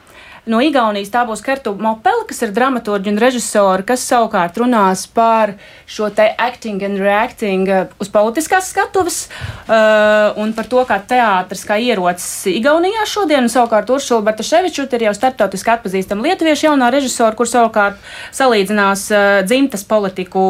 No 0.47 0.61
Igaunijas 0.63 1.11
tā 1.11 1.25
būs 1.27 1.41
Kertu 1.43 1.73
Mopela, 1.79 2.23
kas 2.27 2.39
ir 2.45 2.53
dramaturgi 2.55 3.11
un 3.11 3.19
režisori, 3.19 3.83
kas 3.87 4.05
savukārt 4.07 4.57
runās 4.61 5.05
par 5.11 5.55
šo 5.89 6.09
te 6.15 6.29
acting 6.39 6.83
and 6.85 7.01
reacting 7.01 7.67
uh, 7.67 7.91
uz 7.99 8.11
politiskās 8.13 8.69
skatuves 8.71 9.19
uh, 9.27 10.37
un 10.39 10.53
par 10.55 10.69
to, 10.71 10.83
kā 10.87 10.99
teātris 11.09 11.65
kā 11.67 11.79
ierocis 11.81 12.47
Igaunijā 12.53 13.05
šodien. 13.09 13.47
Un 13.49 13.51
savukārt 13.51 13.89
Uršula 13.91 14.23
Bartaševičuta 14.29 14.97
ir 14.97 15.07
jau 15.09 15.15
starptautiski 15.17 15.73
atpazīstama 15.75 16.29
lietuviešu 16.29 16.69
jaunā 16.69 16.91
režisora, 16.93 17.35
kur 17.35 17.49
savukārt 17.49 17.99
salīdzinās 18.35 19.07
uh, 19.11 19.27
dzimtas 19.47 19.83
politiku, 19.89 20.41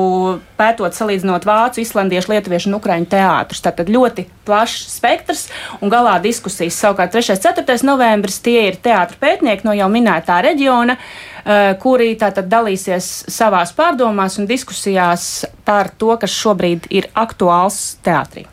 pētot, 0.60 0.96
salīdzinot 0.96 1.48
vācu, 1.48 1.82
islandiešu, 1.84 2.34
lietuviešu 2.36 2.72
un 2.72 2.80
ukraiņu 2.80 3.10
teātrus. 3.14 3.64
Tātad 3.66 3.90
ļoti 3.92 4.28
plašs 4.48 4.88
spektrs 4.98 5.48
un 5.82 5.92
galā 5.94 6.18
diskusijas. 6.24 6.78
Savukārt 6.80 7.14
3. 7.16 7.36
un 7.36 7.44
4. 7.64 7.80
novembris 7.88 8.40
tie 8.44 8.68
ir 8.70 8.80
teātra 8.84 9.20
pētnieki 9.22 9.68
no 9.68 9.76
jau 9.80 9.90
minētā 9.92 10.42
reģiona, 10.46 10.96
uh, 10.96 11.30
kuri 11.84 12.14
tātad 12.20 12.50
dalīsies 12.52 13.10
savās 13.32 13.74
pārdomās 13.78 14.40
un 14.42 14.50
diskusijās 14.50 15.46
par 15.68 15.92
to, 16.02 16.16
kas 16.20 16.34
šobrīd 16.34 16.90
ir 16.90 17.10
aktuāls 17.18 18.00
teātrī. 18.06 18.48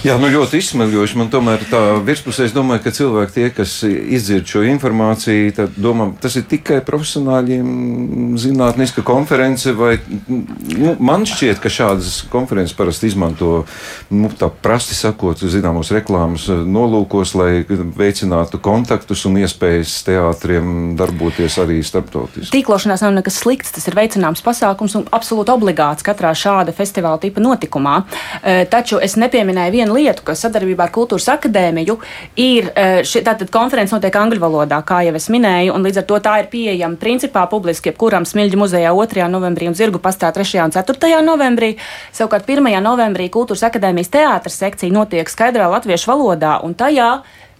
Jā, 0.00 0.14
nu 0.16 0.30
ļoti 0.32 0.56
izsmeļoši. 0.62 1.18
Man 1.20 1.28
tomēr 1.28 1.60
tā 1.68 1.80
virspusē, 2.04 2.46
es 2.48 2.54
domāju, 2.56 2.80
ka 2.86 2.92
cilvēki, 2.96 3.34
tie, 3.34 3.48
kas 3.52 3.74
izdzird 3.84 4.48
šo 4.48 4.62
informāciju, 4.64 5.50
tad 5.58 5.74
domā, 5.76 6.06
tas 6.22 6.38
ir 6.40 6.46
tikai 6.48 6.78
profesionāļiem 6.86 8.38
zinātniska 8.40 9.04
konference, 9.04 9.74
vai 9.76 9.98
nu, 10.08 10.94
man 11.04 11.26
šķiet, 11.28 11.60
ka 11.60 11.72
šādas 11.72 12.22
konferences 12.32 12.76
parasti 12.78 13.10
izmanto, 13.10 13.66
nu, 14.08 14.30
tā 14.40 14.48
prasti 14.48 14.96
sakot, 14.96 15.44
zināmos 15.52 15.92
reklāmas 15.92 16.48
nolūkos, 16.48 17.34
lai 17.36 17.50
veicinātu 17.68 18.62
kontaktus 18.64 19.26
un 19.28 19.36
iespējas 19.42 19.98
teātriem 20.08 20.94
darboties 21.00 21.60
arī 21.60 21.82
starptautiski. 21.90 22.50
Tīklošanās 22.54 23.04
nav 23.04 23.14
nekas 23.18 23.40
slikts, 23.42 23.74
tas 23.74 23.86
ir 23.90 23.96
veicināms 23.98 24.42
pasākums 24.46 24.96
un 24.98 25.06
absolūti 25.14 25.52
obligāts 25.52 26.06
katrā 26.06 26.32
šāda 26.36 26.74
festivāla 26.76 27.20
tipa 27.22 27.42
notikumā. 27.42 27.96
E, 28.42 28.64
taču 28.70 29.00
es 29.02 29.16
nepieminēju 29.20 29.74
vienu 29.74 29.98
lietu, 29.98 30.24
ka 30.26 30.36
sadarbībā 30.38 30.86
ar 30.86 30.94
Kultūras 30.94 31.28
akadēmiju 31.34 31.98
ir 32.40 32.70
e, 32.72 32.86
šī 33.06 33.24
konference 33.52 33.94
notiek 33.94 34.16
angļu 34.16 34.40
valodā, 34.42 34.80
kā 34.86 35.02
jau 35.06 35.14
es 35.18 35.28
minēju, 35.32 35.74
un 35.74 35.86
līdz 35.86 36.02
ar 36.02 36.08
to 36.08 36.20
tā 36.24 36.36
ir 36.42 36.50
pieejama 36.52 37.00
principā 37.00 37.46
publiski 37.50 37.90
jebkuram 37.90 38.26
Smilģu 38.28 38.60
muzejā 38.60 38.94
2. 38.94 39.28
novembrī 39.32 39.70
un 39.70 39.76
Zirgu 39.78 40.00
pastā 40.02 40.32
3. 40.34 40.64
un 40.64 40.74
4. 40.74 41.20
novembrī. 41.26 41.74
Savukārt 42.16 42.48
1. 42.48 42.70
novembrī 42.84 43.30
Kultūras 43.32 43.66
akadēmijas 43.70 44.12
teātras 44.12 44.58
sekcija 44.60 44.94
notiek 44.94 45.30
skaidrā 45.30 45.70
latviešu 45.70 46.12
valodā, 46.12 46.58
un 46.64 46.74
tajā 46.78 47.10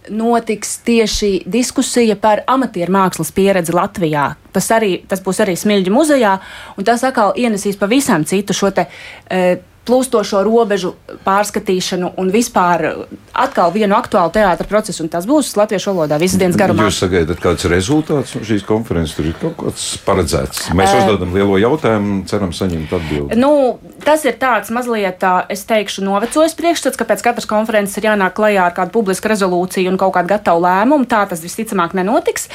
notiks 0.09 0.77
tieši 0.85 1.31
diskusija 1.45 2.15
par 2.19 2.41
amatieru 2.49 2.93
mākslas 2.95 3.31
pieredzi 3.35 3.75
Latvijā. 3.75 4.31
Tas, 4.51 4.67
arī, 4.73 4.95
tas 5.07 5.21
būs 5.23 5.41
arī 5.43 5.55
Smilģu 5.59 5.93
muzejā, 5.93 6.37
un 6.77 6.87
tas 6.87 7.03
atkal 7.07 7.35
ienesīs 7.37 7.79
pavisam 7.79 8.25
citu 8.27 8.55
šo 8.57 8.71
te. 8.75 8.87
E, 9.29 9.59
plūstošo 9.87 10.43
robežu 10.45 10.93
pārskatīšanu 11.25 12.11
un 12.21 12.29
vispār 12.33 12.85
atkal 13.33 13.71
vienu 13.73 13.95
aktuālu 13.97 14.33
teātra 14.35 14.67
procesu. 14.69 15.07
Tas 15.11 15.25
būs 15.29 15.55
latviešu 15.57 15.91
valodā 15.91 16.19
visas 16.21 16.39
dienas 16.41 16.57
garumā. 16.59 16.85
Jūs 16.87 17.01
sagaidat, 17.01 17.41
kāds 17.41 17.65
rezultāts 17.71 18.35
no 18.37 18.43
šīs 18.45 18.65
konferences? 18.67 19.15
Tur 19.17 19.31
ir 19.31 19.37
kaut 19.41 19.57
kas 19.59 19.87
paredzēts. 20.05 20.67
Mēs 20.77 20.93
uh, 20.93 21.01
uzdodam 21.01 21.33
lielo 21.35 21.57
jautājumu, 21.61 22.21
ceram 22.29 22.53
saņemt 22.55 22.93
atbildi. 22.97 23.39
Nu, 23.41 23.79
tas 24.05 24.25
ir 24.29 24.37
tāds 24.41 24.69
mazliet, 24.73 25.25
es 25.51 25.65
teikšu, 25.69 26.05
novecojis 26.05 26.55
priekšstats, 26.59 26.99
ka 26.99 27.07
pēc 27.09 27.25
katras 27.25 27.49
konferences 27.49 27.97
ir 27.97 28.11
jānāk 28.11 28.37
klajā 28.37 28.67
ar 28.69 28.77
kādu 28.77 28.93
publisku 28.93 29.31
rezolūciju 29.33 29.91
un 29.91 29.99
kaut 30.01 30.13
kādu 30.19 30.33
gatavu 30.35 30.63
lēmumu. 30.67 31.09
Tā 31.09 31.23
tas 31.31 31.41
visticamāk 31.43 31.97
nenotiks. 31.97 32.47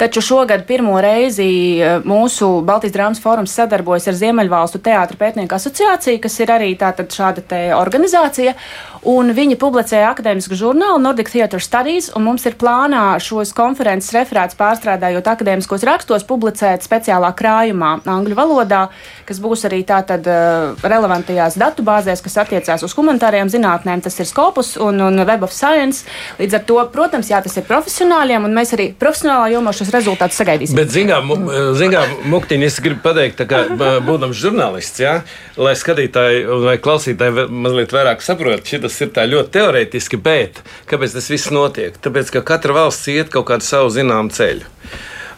Taču 0.00 0.22
šogad 0.24 0.66
pirmo 0.68 0.98
reizi 1.02 1.48
mūsu 2.04 2.60
Baltijas 2.66 2.94
drāmas 2.94 3.22
fórums 3.24 3.56
sadarbojas 3.56 4.10
ar 4.10 4.20
Ziemeļvalstu 4.20 4.82
teātra 4.84 5.18
pētnieku 5.18 5.56
asociāciju, 5.56 6.20
kas 6.22 6.40
ir 6.44 6.52
arī 6.54 6.73
tātad 6.80 7.12
šāda 7.14 7.44
organizācija. 7.78 8.54
Un 9.04 9.28
viņi 9.36 9.58
publicēja 9.60 10.14
akadēmisku 10.14 10.56
žurnālu 10.56 10.96
Nordic 11.04 11.28
Theatre 11.28 11.60
Studies, 11.60 12.06
un 12.16 12.24
mums 12.24 12.46
ir 12.48 12.54
plānā 12.56 13.18
šos 13.20 13.50
konferences 13.52 14.14
referātus 14.16 14.56
pārstrādājot 14.56 15.26
akadēmiskos 15.28 15.84
rakstos, 15.84 16.24
publicēt 16.24 16.86
speciālā 16.86 17.28
krājumā 17.36 17.98
angļu 18.08 18.38
valodā, 18.38 18.86
kas 19.28 19.42
būs 19.44 19.66
arī 19.68 19.82
tātad 19.84 20.24
uh, 20.24 20.72
relevantajās 20.80 21.58
datubāzēs, 21.60 22.22
kas 22.24 22.38
attiecās 22.46 22.86
uz 22.86 22.94
humanitārajām 22.96 23.52
zinātnēm. 23.52 24.00
Tas 24.06 24.16
ir 24.24 24.30
Scopus 24.30 24.72
un, 24.80 25.02
un 25.04 25.20
Web 25.20 25.44
of 25.44 25.52
Science. 25.52 26.08
Līdz 26.40 26.56
ar 26.56 26.64
to, 26.64 26.80
protams, 26.96 27.28
jā, 27.28 27.42
tas 27.44 27.60
ir 27.60 27.68
profesionāļiem, 27.68 28.48
un 28.48 28.56
mēs 28.56 28.72
arī 28.78 28.88
profesionālā 28.96 29.52
jomā 29.52 29.76
šos 29.76 29.92
rezultātus 29.92 30.40
sagaidīsim. 30.40 30.80
Bet, 30.80 30.88
zinām, 30.96 31.28
zinām 31.76 32.16
Muktiņa, 32.32 32.72
es 32.72 32.80
gribu 32.80 33.04
pateikt, 33.04 33.44
kā 33.52 33.66
būdams 34.08 34.40
žurnālists, 34.40 35.04
jā, 35.04 35.18
lai 35.60 35.76
skatītāji 35.76 36.44
vai 36.66 36.76
klausītāji 36.82 37.48
mazliet 37.52 37.94
vairāk 37.94 38.22
saprot, 38.24 38.64
šis 38.66 39.00
ir 39.04 39.12
tā 39.16 39.26
ļoti 39.30 39.54
teorētiski, 39.58 40.20
bet 40.24 40.62
kāpēc 40.90 41.16
tas 41.16 41.30
viss 41.32 41.52
notiek? 41.54 41.96
Tāpēc, 42.02 42.32
ka 42.34 42.44
katra 42.54 42.76
valsts 42.76 43.10
iet 43.12 43.32
kaut 43.34 43.48
kādu 43.50 43.66
savu 43.66 43.92
zināmu 43.94 44.34
ceļu. 44.34 44.66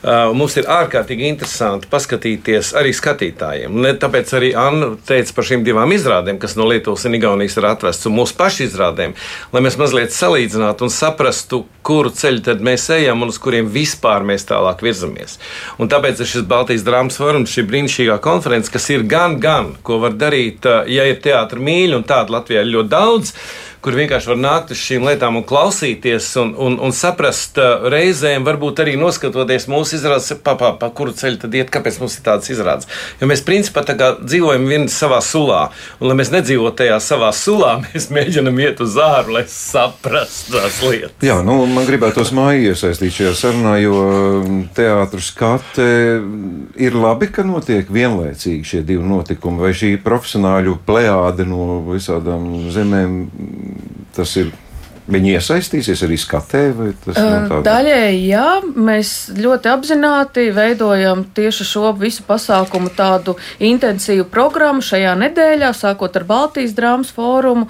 Mums 0.06 0.54
ir 0.60 0.68
ārkārtīgi 0.70 1.26
interesanti 1.26 1.88
paskatīties 1.90 2.70
arī 2.78 2.92
skatītājiem. 2.94 3.74
Ne, 3.82 3.90
tāpēc 3.98 4.30
arī 4.38 4.52
Anna 4.54 4.92
teica 5.08 5.34
par 5.34 5.48
šīm 5.48 5.64
divām 5.66 5.90
izrādēm, 5.96 6.38
kas 6.42 6.54
no 6.54 6.68
Lietuvas 6.70 7.08
un 7.08 7.16
Igaunijas 7.18 7.58
ir 7.58 7.66
atvestas, 7.66 8.06
un 8.06 8.14
mūsu 8.20 8.36
pašu 8.38 8.68
izrādēm, 8.68 9.16
lai 9.50 9.64
mēs 9.66 9.78
mazliet 9.80 10.14
salīdzinātu 10.14 10.86
un 10.86 10.94
saprastu, 10.94 11.64
kuru 11.86 12.14
ceļu 12.14 12.44
tad 12.46 12.62
mēs 12.62 12.86
ejam 12.94 13.26
un 13.26 13.34
uz 13.34 13.40
kuriem 13.42 13.66
vispār 13.72 14.22
mēs 14.26 14.46
tālāk 14.46 14.86
virzamies. 14.86 15.40
Un 15.82 15.90
tāpēc 15.90 16.22
ir 16.22 16.30
šis 16.36 16.46
Baltijas 16.46 16.86
drāmas 16.86 17.18
forums, 17.18 17.50
šī 17.50 17.66
brīnišķīgā 17.66 18.20
konference, 18.22 18.70
kas 18.70 18.86
ir 18.94 19.06
gan, 19.10 19.40
gan, 19.42 19.74
ko 19.82 19.98
var 20.06 20.14
darīt, 20.14 20.70
ja 20.86 21.10
ir 21.10 21.18
teātris 21.24 21.66
mīļi, 21.66 21.96
un 21.98 22.06
tādu 22.06 22.38
Latvijā 22.38 22.62
ir 22.62 22.76
ļoti 22.76 22.94
daudz 22.94 23.34
kur 23.86 23.94
vienkārši 23.94 24.32
var 24.32 24.38
nākt 24.42 24.72
uz 24.74 24.80
šīm 24.82 25.04
lietām 25.06 25.36
un 25.38 25.44
klausīties 25.46 26.32
un, 26.42 26.48
un, 26.58 26.74
un 26.82 26.90
saprast 26.90 27.60
uh, 27.62 27.84
reizēm, 27.86 28.42
varbūt 28.42 28.80
arī 28.82 28.96
noskatoties 28.98 29.68
mūsu 29.70 30.00
izrādes, 30.00 30.32
pa, 30.42 30.56
pa, 30.58 30.72
pa 30.74 30.88
kuru 30.90 31.12
ceļu 31.14 31.38
tad 31.44 31.54
iet, 31.54 31.70
kāpēc 31.70 32.00
mums 32.02 32.16
ir 32.18 32.24
tādas 32.26 32.50
izrādes. 32.50 32.90
Jo 33.20 33.28
mēs 33.30 33.44
principā 33.46 33.84
dzīvojam 33.86 34.66
viens 34.66 34.96
savā 34.98 35.20
sulā, 35.22 35.60
un 36.00 36.10
lai 36.10 36.16
mēs 36.18 36.32
nedzīvotu 36.34 36.80
tajā 36.80 36.96
savā 37.04 37.28
sulā, 37.30 37.76
mēs 37.84 38.08
mēģinam 38.10 38.58
iet 38.64 38.82
uz 38.82 38.96
āru, 38.98 39.36
lai 39.36 39.44
saprastu 39.52 40.56
tās 40.56 40.80
lietas. 40.82 41.14
Jā, 41.22 41.38
nu, 41.46 41.60
man 41.70 41.86
gribētos 41.86 42.34
māju 42.34 42.72
iesaistīt 42.72 43.14
šajā 43.20 43.36
sarunā, 43.38 43.76
jo 43.84 44.02
um, 44.02 44.60
teātris 44.74 45.30
skate 45.30 45.88
ir 46.82 46.98
labi, 46.98 47.30
ka 47.30 47.46
notiek 47.46 47.86
vienlaicīgi 47.94 48.66
šie 48.66 48.82
divi 48.90 49.06
notikumi, 49.06 49.62
vai 49.62 49.70
šī 49.78 49.94
profesionāļu 50.02 50.80
plējāde 50.90 51.46
no 51.46 51.84
visādām 51.86 52.50
zemēm 52.74 53.20
tas 54.16 54.36
ir 54.40 54.54
Viņi 55.06 55.36
iesaistīsies 55.36 56.00
arī 56.02 56.16
skatē? 56.18 56.60
No 56.74 57.60
Daļēji, 57.62 58.22
jā, 58.26 58.46
mēs 58.74 59.10
ļoti 59.38 59.70
apzināti 59.70 60.48
veidojam 60.54 61.22
tieši 61.36 61.66
šo 61.68 61.92
visu 61.98 62.24
pasākumu 62.26 62.90
tādu 62.96 63.36
intensīvu 63.62 64.26
programmu 64.32 64.82
šajā 64.82 65.14
nedēļā, 65.20 65.70
sākot 65.78 66.18
ar 66.18 66.26
Baltijas 66.26 66.74
drāmas 66.74 67.14
fórumu, 67.14 67.68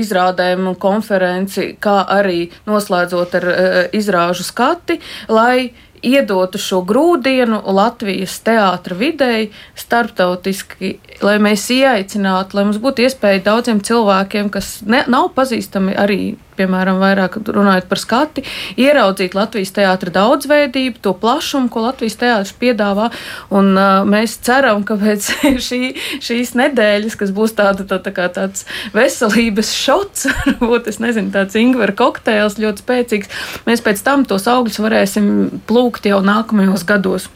izrādēm 0.00 0.70
un 0.72 0.78
konferenci, 0.80 1.74
kā 1.84 1.98
arī 2.16 2.46
noslēdzot 2.68 3.36
ar 3.42 3.50
izrāžu 3.96 4.46
skati, 4.48 5.02
lai 5.28 5.68
iedotu 6.04 6.58
šo 6.60 6.82
grūdienu 6.86 7.60
Latvijas 7.76 8.38
teātra 8.46 8.96
videi 8.98 9.50
starptautiski, 9.78 10.96
lai 11.24 11.36
mēs 11.42 11.68
ieaicinātu, 11.74 12.58
lai 12.58 12.66
mums 12.68 12.80
būtu 12.82 13.06
iespēja 13.06 13.44
daudziem 13.50 13.80
cilvēkiem, 13.84 14.50
kas 14.54 14.80
ne, 14.86 15.04
nav 15.10 15.32
pazīstami 15.36 15.96
arī 15.96 16.20
piemēram, 16.58 17.00
vairāk 17.02 17.38
runājot 17.44 17.88
par 17.90 18.00
skati, 18.00 18.44
ieraudzīt 18.80 19.36
Latvijas 19.36 19.74
teātra 19.76 20.12
daudzveidību, 20.14 21.00
to 21.04 21.14
plašumu, 21.20 21.70
ko 21.72 21.86
Latvijas 21.86 22.18
teātris 22.20 22.54
piedāvā. 22.60 23.10
Un, 23.54 23.72
uh, 23.76 24.02
mēs 24.08 24.38
ceram, 24.46 24.84
ka 24.86 24.98
pēc 25.00 25.30
šī, 25.68 25.80
šīs 26.24 26.54
nedēļas, 26.58 27.18
kas 27.20 27.32
būs 27.36 27.56
tāda, 27.58 27.86
tā, 27.88 28.00
tā 28.02 28.14
kā 28.16 28.28
tāds 28.32 28.66
veselības 28.96 29.72
šots, 29.76 30.28
varbūt 30.48 30.90
es 30.92 31.00
nezinu, 31.02 31.32
tāds 31.34 31.58
ingvera 31.60 31.94
kokteils 31.96 32.60
ļoti 32.62 32.84
spēcīgs, 32.84 33.34
mēs 33.68 33.84
pēc 33.84 34.04
tam 34.06 34.26
tos 34.28 34.48
augļus 34.50 34.82
varēsim 34.82 35.26
plūkt 35.68 36.08
jau 36.10 36.22
nākamajos 36.24 36.86
gados. 36.88 37.30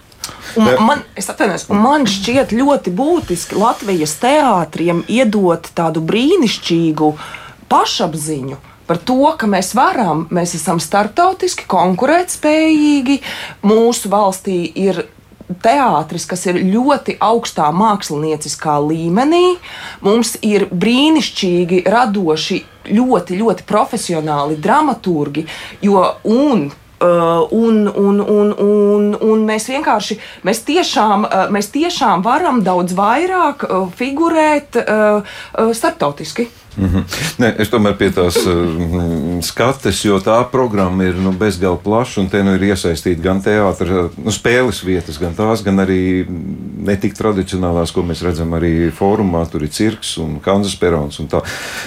Un 0.58 0.66
man, 0.82 1.02
atvainojos, 1.16 1.68
un 1.70 1.78
man 1.82 2.06
šķiet 2.10 2.54
ļoti 2.54 2.92
būtiski 2.96 3.58
Latvijas 3.58 4.16
teātriem 4.22 5.04
iedot 5.10 5.70
tādu 5.76 6.02
brīnišķīgu 6.06 7.12
pašapziņu 7.70 8.58
par 8.90 8.98
to, 9.06 9.22
ka 9.38 9.46
mēs 9.46 9.70
varam, 9.78 10.24
mēs 10.34 10.56
esam 10.58 10.80
starptautiski 10.82 11.68
konkurētspējīgi, 11.70 13.20
mūsu 13.62 14.10
valstī 14.10 14.64
ir 14.82 15.04
teātris, 15.62 16.26
kas 16.30 16.42
ir 16.50 16.58
ļoti 16.58 17.16
augstā 17.22 17.70
mākslinieckā 17.74 18.74
līmenī. 18.82 19.44
Mums 20.02 20.36
ir 20.46 20.66
brīnišķīgi 20.70 21.84
radoši, 21.90 22.60
ļoti, 22.90 23.38
ļoti 23.38 23.66
profesionāli 23.70 24.58
dramaturgi. 24.58 25.46
Jo, 25.86 26.06
un 26.26 26.70
Uh, 27.00 27.46
un, 27.56 27.86
un, 27.88 28.18
un, 28.20 28.50
un, 28.60 29.04
un 29.24 29.44
mēs 29.48 29.70
vienkārši, 29.72 30.18
mēs 30.44 30.58
tiešām, 30.68 31.22
uh, 31.24 31.46
mēs 31.48 31.70
tiešām 31.72 32.20
varam 32.20 32.60
daudz 32.60 32.92
vairāk 32.92 33.64
uh, 33.64 33.86
figurēt 33.96 34.76
uh, 34.76 35.24
uh, 35.24 35.70
starptautiski. 35.72 36.50
Mm 36.76 36.86
-hmm. 36.86 37.04
ne, 37.38 37.54
es 37.58 37.70
tomēr 37.70 37.96
pie 37.98 38.10
tās 38.14 38.36
uh, 38.46 39.42
skates, 39.42 40.04
jo 40.04 40.18
tā 40.18 40.38
programma 40.50 41.04
ir 41.04 41.14
nu, 41.14 41.32
bezgalīgi 41.32 41.82
plaša, 41.84 42.20
un 42.20 42.28
te 42.28 42.42
nu 42.42 42.54
ir 42.54 42.62
iesaistīta 42.70 43.22
gan 43.22 43.42
teātris, 43.42 44.10
nu, 44.24 44.30
spēles 44.30 44.84
vietas, 44.84 45.18
gan 45.18 45.34
tās, 45.34 45.64
gan 45.64 45.80
arī 45.80 46.26
netik 46.84 47.14
tradicionālās, 47.18 47.92
ko 47.92 48.02
mēs 48.02 48.22
redzam 48.22 48.54
arī 48.56 48.90
fórumā. 48.94 49.42
Tur 49.50 49.62
ir 49.62 49.72
cirks 49.74 50.16
un 50.18 50.38
kanzas 50.40 50.76
perons. 50.76 51.18
Un 51.20 51.28
tā. 51.28 51.40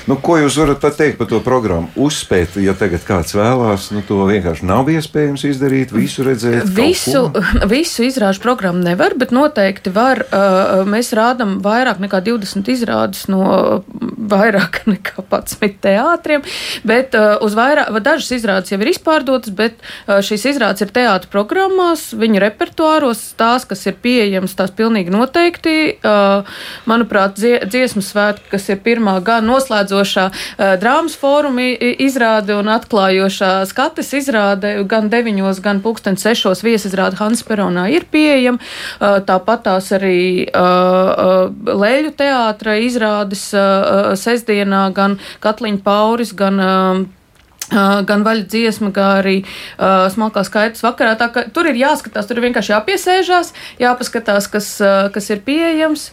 nu, 0.07 0.15
ko 0.15 0.37
jūs 0.37 0.57
varat 0.59 0.81
pateikt 0.81 1.17
par 1.17 1.27
to 1.27 1.39
programmu? 1.39 1.89
Uzspēt, 1.95 2.57
ja 2.61 2.73
tagad 2.73 3.05
kāds 3.07 3.35
vēlās, 3.37 3.91
nu, 3.95 4.03
to 4.07 4.25
vienkārši 4.29 4.65
nav 4.65 4.89
iespējams 4.89 5.45
izdarīt, 5.49 5.93
visu 5.95 6.23
redzēt. 6.23 6.69
Visu, 6.75 7.29
visu 7.75 8.03
izrāžu 8.03 8.41
programmu 8.41 8.83
nevar, 8.83 9.15
bet 9.17 9.31
noteikti 9.31 9.93
var. 9.93 10.25
Uh, 10.27 10.83
mēs 10.89 11.13
rādām 11.15 11.59
vairāk 11.63 12.01
nekā 12.03 12.21
20 12.25 12.73
izrādes 12.73 13.27
no 13.31 13.83
vairāk 14.33 14.72
nekā 14.93 15.23
11 15.23 15.79
teātriem, 15.83 16.43
bet 16.87 17.15
uh, 17.17 17.37
uz 17.43 17.55
vairāk, 17.57 17.91
dažas 18.03 18.31
izrādes 18.37 18.73
jau 18.73 18.79
ir 18.81 18.91
izpārdotas, 18.93 19.53
bet 19.55 19.77
uh, 19.79 20.19
šīs 20.25 20.47
izrādes 20.53 20.85
ir 20.85 20.93
teātra 20.93 21.29
programmās, 21.31 22.09
viņu 22.17 22.41
repertuāros, 22.43 23.21
tās, 23.39 23.67
kas 23.69 23.85
ir 23.89 23.97
pieejamas, 24.03 24.55
tās 24.57 24.73
pilnīgi 24.75 25.13
noteikti. 25.13 25.75
Uh, 26.03 26.49
manuprāt, 26.89 27.37
dzie, 27.39 27.55
dziesmu 27.67 28.03
svētki, 28.05 28.49
kas 28.53 28.69
ir 28.71 28.81
pirmā 28.83 29.17
gan 29.25 29.47
noslēdzošā 29.49 30.25
uh, 30.29 30.73
drāmas 30.81 31.17
fóruma 31.19 31.65
izrāde 32.03 32.55
un 32.57 32.71
atklājošā 32.73 33.53
skates 33.69 34.13
izrāde, 34.17 34.75
gan 34.89 35.09
9, 35.13 35.43
gan 35.63 35.81
6 35.83 36.63
viesizrāde 36.63 37.19
Hans 37.19 37.43
Peronā 37.45 37.87
ir 37.93 38.07
pieejama. 38.11 38.59
Uh, 38.99 39.19
tāpat 39.25 39.65
tās 39.67 39.89
arī 39.95 40.45
uh, 40.47 40.59
uh, 40.59 41.77
Lēļu 41.83 42.13
teātra 42.19 42.75
izrādes 42.83 43.45
uh, 43.55 44.13
sestdienā 44.63 44.93
gan 44.95 45.17
Katliņa 45.43 45.83
Pauris, 45.83 46.33
gan 46.33 46.59
um, 46.59 47.03
gan 47.71 48.23
vaļa 48.25 48.45
dziesma, 48.49 48.91
gan 48.93 49.19
arī 49.21 49.35
uh, 49.43 50.07
smalkā 50.11 50.43
skaitas 50.47 50.83
vakarā. 50.83 51.15
Tā, 51.19 51.29
tur 51.53 51.69
ir 51.69 51.79
jāskatās, 51.79 52.27
tur 52.27 52.39
ir 52.39 52.47
vienkārši 52.49 52.73
jāpiesēžās, 52.73 53.53
jāpaskatās, 53.81 54.49
kas, 54.51 54.69
uh, 54.83 55.07
kas 55.13 55.29
ir 55.33 55.43
pieejams. 55.45 56.09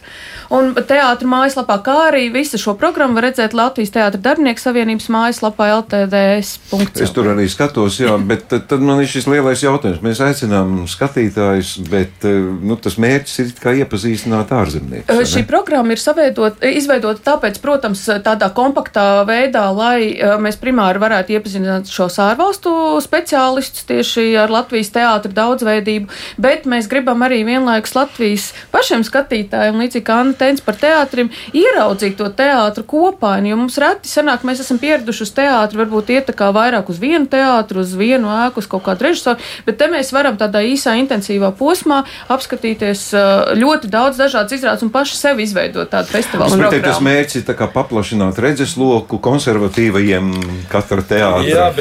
Un 0.51 0.73
teātris 0.75 1.29
mājaslapā, 1.31 1.77
kā 1.85 1.97
arī 2.09 2.25
visu 2.33 2.59
šo 2.61 2.75
programmu 2.79 3.19
var 3.19 3.29
redzēt 3.29 3.55
Latvijas 3.57 3.93
Teātris 3.95 4.23
darbinieku 4.23 4.63
savienības 4.63 5.07
mājaslapā 5.11 5.69
LTDS. 5.77 6.53
Es 7.01 7.13
tur 7.15 7.31
arī 7.33 7.47
skatos, 7.51 7.99
jā, 8.01 8.15
bet 8.17 8.47
tad, 8.51 8.67
tad 8.71 8.83
man 8.83 9.03
ir 9.03 9.11
šis 9.11 9.29
lielais 9.31 9.63
jautājums. 9.63 10.01
Mēs 10.03 10.23
aicinām 10.23 10.81
skatītājus, 10.91 11.77
bet 11.91 12.27
nu, 12.27 12.77
tas 12.81 12.97
mērķis 13.01 13.37
ir 13.43 13.53
kā 13.61 13.75
iepazīstināt 13.83 14.51
ārzemniekus. 14.55 15.23
Šī 15.31 15.45
programma 15.47 15.95
ir 15.95 16.03
saveidot, 16.03 16.59
izveidota 16.67 17.23
tāpēc, 17.31 17.61
protams, 17.63 18.03
tādā 18.25 18.51
kompaktā 18.55 19.23
veidā, 19.27 19.67
lai 19.75 20.11
mēs 20.41 20.59
primāri 20.61 21.01
varētu 21.01 21.37
iepazīstināt 21.37 21.40
iepazīstināt 21.41 21.89
šos 21.91 22.17
ārvalstu 22.21 22.71
speciālistus 23.01 23.85
tieši 23.89 24.37
ar 24.39 24.51
Latvijas 24.53 24.91
teātra 24.93 25.31
daudzveidību, 25.33 26.09
bet 26.41 26.67
mēs 26.69 26.87
gribam 26.91 27.21
arī 27.25 27.41
vienlaikus 27.47 27.95
Latvijas 27.97 28.51
pašiem 28.71 29.03
skatītājiem, 29.07 29.79
līdzīgi 29.81 30.05
kā 30.05 30.19
Anna 30.21 30.37
teica 30.37 30.65
par 30.67 30.77
teātrim, 30.81 31.31
ieraudzīt 31.57 32.17
to 32.19 32.29
teātru 32.37 32.85
kopā. 32.87 33.33
Jo 33.41 33.57
mums 33.57 33.79
reti 33.81 34.11
sanāk, 34.11 34.45
mēs 34.47 34.61
esam 34.63 34.79
pieraduši 34.81 35.25
uz 35.25 35.33
teātru, 35.35 35.81
varbūt 35.81 36.11
iet 36.13 36.29
tā 36.29 36.35
kā 36.37 36.51
vairāk 36.53 36.91
uz 36.93 37.01
vienu 37.01 37.25
teātru, 37.31 37.81
uz 37.81 37.95
vienu 37.97 38.29
ēku, 38.29 38.61
uz 38.61 38.69
kaut 38.69 38.85
kādu 38.85 39.09
režisoru, 39.09 39.41
bet 39.65 39.79
te 39.81 39.89
mēs 39.91 40.13
varam 40.13 40.37
tādā 40.39 40.61
īsā, 40.67 40.93
intensīvā 41.01 41.51
posmā 41.57 42.03
apskatīties 42.31 43.07
ļoti 43.57 43.89
daudz 43.91 44.21
dažādas 44.21 44.59
izrādes 44.59 44.85
un 44.85 44.93
paši 44.93 45.17
sev 45.17 45.41
izveidot 45.41 45.89
tādu 45.91 46.13
festivālu. 46.13 46.69
Tas 46.81 47.01
mērķis 47.03 47.41
ir 47.41 47.65
paplašināt 47.71 48.39
redzesloku 48.41 49.19
konservatīvajiem 49.23 50.31
katra 50.71 51.01
teātra 51.07 51.30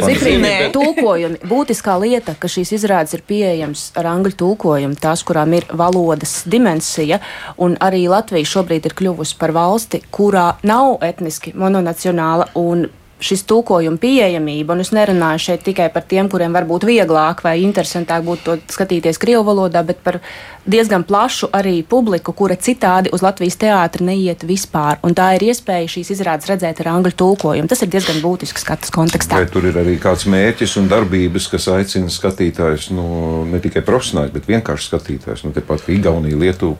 Zikrīnē, 0.06 0.52
tulkojumi. 0.74 1.40
Būtiskā 1.50 1.96
lieta, 2.02 2.36
ka 2.38 2.50
šīs 2.50 2.74
izrādes 2.78 3.16
ir 3.16 3.24
pieejamas 3.26 3.88
ar 3.98 4.10
angļu 4.12 4.36
tulkojumu, 4.42 4.98
tās, 5.00 5.24
kurām 5.26 5.56
ir 5.58 5.66
valodas 5.76 6.40
dimensija, 6.50 7.20
un 7.58 7.76
arī 7.82 8.06
Latvija 8.10 8.48
šobrīd 8.54 8.88
ir 8.88 8.96
kļuvusi 8.98 9.36
par 9.40 9.54
valsti, 9.56 10.02
kurā 10.14 10.52
nav 10.66 10.98
etniski 11.06 11.54
mononacionāla 11.58 12.50
un 12.60 12.88
šis 13.20 13.44
tulkojuma 13.48 14.00
pieejamība, 14.00 14.74
un 14.74 14.84
es 14.84 14.92
nerunāju 14.96 15.44
šeit 15.46 15.64
tikai 15.66 15.90
par 15.92 16.06
tiem, 16.08 16.28
kuriem 16.32 16.54
varbūt 16.56 16.86
vieglāk 16.88 17.44
vai 17.44 17.58
interesantāk 17.62 18.24
būtu 18.26 18.46
to 18.46 18.56
skatīties 18.72 19.20
Krievu 19.20 19.44
valodā, 19.46 19.82
bet 19.86 20.00
par 20.04 20.20
diezgan 20.70 21.04
plašu 21.04 21.50
arī 21.56 21.80
publiku, 21.86 22.32
kura 22.36 22.56
citādi 22.56 23.12
uz 23.12 23.24
Latvijas 23.24 23.58
teātri 23.60 24.06
neiet 24.06 24.44
vispār. 24.46 25.00
Un 25.06 25.16
tā 25.16 25.30
ir 25.36 25.46
iespēja 25.50 25.88
šīs 25.96 26.12
izrādes 26.16 26.48
redzēt 26.50 26.82
ar 26.82 26.92
angļu 26.94 27.12
tulkojumu. 27.22 27.68
Tas 27.70 27.84
ir 27.84 27.92
diezgan 27.92 28.20
būtisks 28.24 28.64
skats 28.64 28.92
kontekstā. 28.94 29.40
Vai 29.40 29.50
tur 29.52 29.68
ir 29.68 29.78
arī 29.80 29.96
kāds 30.00 30.26
mērķis 30.30 30.76
un 30.80 30.88
darbības, 30.92 31.48
kas 31.52 31.68
aicina 31.72 32.12
skatītājus, 32.12 32.90
nu, 32.96 33.06
ne 33.50 33.60
tikai 33.62 33.84
profesionāļus, 33.86 34.34
bet 34.36 34.50
vienkārši 34.50 34.90
skatītājus, 34.92 35.46
nu, 35.46 35.54
tepat 35.56 35.88
Igaunija, 35.92 36.40
Lietuva, 36.40 36.76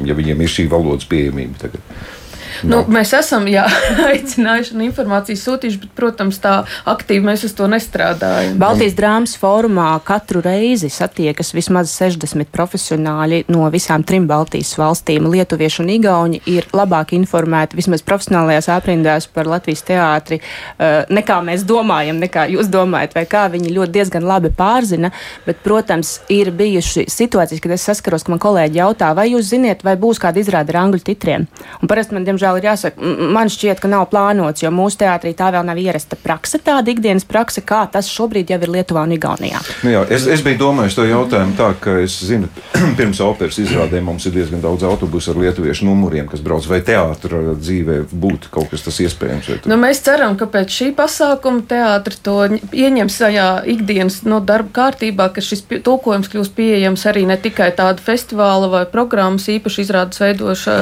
ja 0.00 0.18
viņiem 0.18 0.44
ir 0.44 0.58
šī 0.58 0.68
valodas 0.72 1.08
pieejamība 1.08 1.66
tagad. 1.66 2.20
Nu, 2.68 2.82
mēs 2.92 3.12
esam 3.16 3.46
jā, 3.50 3.64
aicinājuši 4.12 4.76
un 4.76 4.84
informāciju 4.86 5.40
sūtījuši, 5.40 5.80
bet, 5.84 5.92
protams, 5.98 6.38
tā 6.42 6.62
aktīvi 6.88 7.24
mēs 7.26 7.46
uz 7.48 7.54
to 7.58 7.68
nestrādājam. 7.70 8.58
Baltijas 8.60 8.96
drāmas 8.98 9.34
fórumā 9.40 9.88
katru 10.06 10.42
reizi 10.44 10.90
satiekas 10.92 11.52
vismaz 11.56 11.92
60 11.96 12.50
profesionāļi 12.52 13.44
no 13.52 13.66
visām 13.72 14.04
trim 14.06 14.28
Baltijas 14.30 14.74
valstīm. 14.80 15.28
Lietuvieši 15.32 15.82
un 15.84 15.92
Igauni 15.96 16.42
ir 16.50 16.68
labāk 16.76 17.14
informēti 17.16 17.78
vismaz 17.78 18.04
profesionālajās 18.06 18.70
aprindās 18.72 19.28
par 19.30 19.50
Latvijas 19.50 19.84
teātri, 19.88 20.40
eh, 20.42 21.04
nekā 21.08 21.40
mēs 21.44 21.66
domājam, 21.68 22.20
nekā 22.22 22.48
jūs 22.52 22.70
domājat, 22.72 23.14
vai 23.14 23.26
kā 23.26 23.46
viņi 23.52 23.74
ļoti 23.76 23.96
diezgan 23.98 24.26
labi 24.26 24.50
pārzina. 24.50 25.12
Bet, 25.46 25.62
protams, 25.64 26.20
ir 26.28 26.50
bijuši 26.52 27.06
situācijas, 27.10 27.60
kad 27.62 27.72
es 27.72 27.86
saskaros, 27.86 28.24
ka 28.24 28.32
man 28.32 28.42
kolēģi 28.42 28.80
jautā, 28.80 29.14
vai 29.14 29.30
jūs 29.30 29.50
ziniet, 29.52 29.82
vai 29.82 29.96
būs 29.96 30.20
kāda 30.22 30.42
izrāde 30.42 30.74
ar 30.74 30.82
angļu 30.84 31.02
titriem. 31.06 31.46
Un 31.80 31.88
parasti 31.88 32.12
man, 32.12 32.24
diemžēl, 32.24 32.41
diemžēl 32.42 32.58
ir 32.58 32.66
jāsaka, 32.66 33.12
man 33.32 33.50
šķiet, 33.50 33.80
ka 33.80 33.88
nav 33.90 34.08
plānots, 34.10 34.62
jo 34.62 34.70
mūsu 34.74 34.98
teātrī 35.02 35.32
tā 35.38 35.50
vēl 35.54 35.64
nav 35.66 35.78
ierasta 35.78 36.16
praksa, 36.18 36.58
tāda 36.58 36.90
ikdienas 36.90 37.24
praksa, 37.24 37.62
kā 37.62 37.86
tas 37.92 38.10
šobrīd 38.10 38.50
jau 38.50 38.58
ir 38.62 38.72
Lietuvā 38.72 39.04
un 39.06 39.14
Igaunijā. 39.14 39.60
Nu 39.84 39.92
jā, 39.92 40.02
es, 40.10 40.26
es 40.26 40.42
biju 40.42 40.58
domājis 40.58 40.96
to 40.98 41.06
jautājumu 41.06 41.56
tā, 41.58 41.72
ka 41.80 41.98
es 42.02 42.18
zinu, 42.26 42.50
pirms 42.98 43.20
operas 43.22 43.60
izrādēm 43.62 44.08
mums 44.10 44.26
ir 44.26 44.34
diezgan 44.36 44.62
daudz 44.64 44.86
autobusu 44.88 45.32
ar 45.32 45.40
lietuviešu 45.44 45.86
numuriem, 45.86 46.28
kas 46.30 46.42
brauc 46.42 46.66
vai 46.70 46.82
teātra 46.84 47.54
dzīvē 47.58 48.02
būtu 48.10 48.52
kaut 48.52 48.72
kas 48.72 48.86
tas 48.86 48.98
iespējams. 49.04 49.68
Nu, 49.70 49.78
mēs 49.80 50.02
ceram, 50.04 50.36
ka 50.40 50.48
pēc 50.50 50.72
šī 50.72 50.90
pasākuma 50.98 51.62
teātra 51.68 52.18
to 52.26 52.38
ieņems 52.72 53.18
sajā 53.22 53.48
ikdienas 53.70 54.22
no 54.26 54.40
darba 54.42 54.72
kārtībā, 54.82 55.28
ka 55.34 55.44
šis 55.44 55.64
tulkojums 55.84 56.30
kļūs 56.32 56.52
pieejams 56.56 57.06
arī 57.10 57.24
ne 57.28 57.38
tikai 57.40 57.70
tāda 57.76 58.02
festivāla 58.02 58.70
vai 58.72 58.82
programmas 58.90 59.48
īpaši 59.52 59.84
izrādes 59.84 60.22
veidoša, 60.22 60.76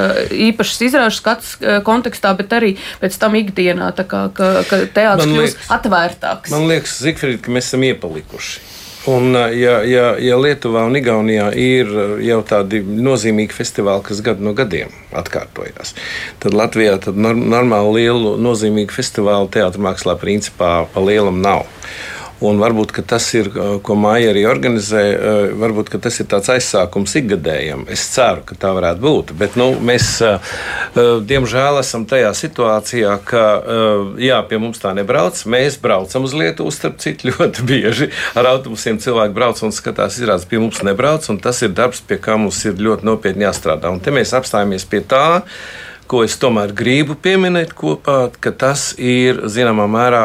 īpašas 0.51 0.85
izrādes 0.88 1.20
skats 1.20 1.50
Eh, 1.61 1.79
kontekstā, 1.87 2.33
bet 2.39 2.53
arī 2.57 2.75
pēc 3.03 3.17
tam 3.21 3.37
ikdienā, 3.39 3.93
kā, 4.01 4.27
ka, 4.35 4.51
ka 4.69 4.83
teātris 4.95 5.31
kļūst 5.31 5.73
atvērtāks. 5.77 6.53
Man 6.55 6.69
liekas, 6.71 6.99
Zikfrīd, 7.05 7.41
ka 7.45 7.55
mēs 7.55 7.71
esam 7.71 7.87
iepalikuši. 7.89 8.69
Un, 9.11 9.33
eh, 9.37 9.55
ja, 9.61 9.79
ja, 9.89 10.07
ja 10.21 10.37
Lietuvā 10.37 10.85
un 10.89 10.99
Igaunijā 11.01 11.49
ir 11.57 11.89
eh, 11.89 12.15
jau 12.29 12.41
tādi 12.45 12.83
nozīmīgi 12.85 13.57
festivāli, 13.57 14.05
kas 14.05 14.21
gadu 14.25 14.45
no 14.45 14.53
gadiem 14.57 14.93
atkārtojas, 15.17 15.95
tad 16.43 16.57
Latvijā 16.57 16.99
tad 17.07 17.17
normāli 17.17 18.03
lielu 18.03 18.37
nozīmīgu 18.41 18.93
festivālu 18.93 19.49
teātrī 19.53 19.85
mākslā 19.89 20.19
principā 20.21 20.75
pa 20.93 21.05
lielam 21.05 21.41
nav. 21.45 21.65
Un 22.40 22.61
varbūt 22.61 22.94
tas 23.05 23.26
ir, 23.37 23.50
ko 23.85 23.94
Maija 24.00 24.31
arī 24.33 24.46
organizē, 24.48 25.03
varbūt 25.61 25.92
tas 26.00 26.16
ir 26.22 26.29
tāds 26.31 26.48
aizsākums 26.55 27.12
ikgadējam. 27.20 27.85
Es 27.92 28.07
ceru, 28.14 28.44
ka 28.48 28.57
tā 28.57 28.70
varētu 28.76 29.03
būt. 29.05 29.33
Bet 29.40 29.59
nu, 29.61 29.74
mēs, 29.76 30.14
diemžēl, 30.96 31.81
esam 31.83 32.07
tajā 32.09 32.31
situācijā, 32.38 33.18
ka 33.29 33.44
jā, 34.20 34.40
pie 34.48 34.61
mums 34.62 34.81
tā 34.81 34.94
nebrauc. 34.96 35.37
Mēs 35.53 35.76
braucam 35.83 36.24
uz 36.29 36.37
Lietuvu, 36.37 36.72
starp 36.72 36.96
citu, 37.05 37.29
ļoti 37.35 37.66
bieži 37.68 38.09
ar 38.38 38.48
autobusiem 38.55 39.03
cilvēki 39.03 39.37
brauc 39.37 39.61
un 39.66 39.76
skatās, 39.76 40.16
izrādās, 40.16 40.48
pie 40.48 40.62
mums 40.62 40.81
nebrauc. 40.87 41.29
Tas 41.44 41.61
ir 41.66 41.76
darbs, 41.76 42.00
pie 42.00 42.16
kā 42.22 42.40
mums 42.40 42.64
ir 42.64 42.81
ļoti 42.81 43.07
nopietni 43.07 43.44
jāstrādā. 43.44 43.92
Un 43.92 44.00
te 44.00 44.14
mēs 44.14 44.33
apstājamies 44.37 44.88
pie 44.88 45.05
tā 45.05 45.26
ko 46.11 46.25
es 46.27 46.35
tomēr 46.42 46.73
gribu 46.75 47.14
pieminēt 47.23 47.70
kopā, 47.79 48.31
ka 48.42 48.51
tas 48.51 48.90
ir 48.99 49.44
zināmā 49.53 49.87
mērā 49.90 50.25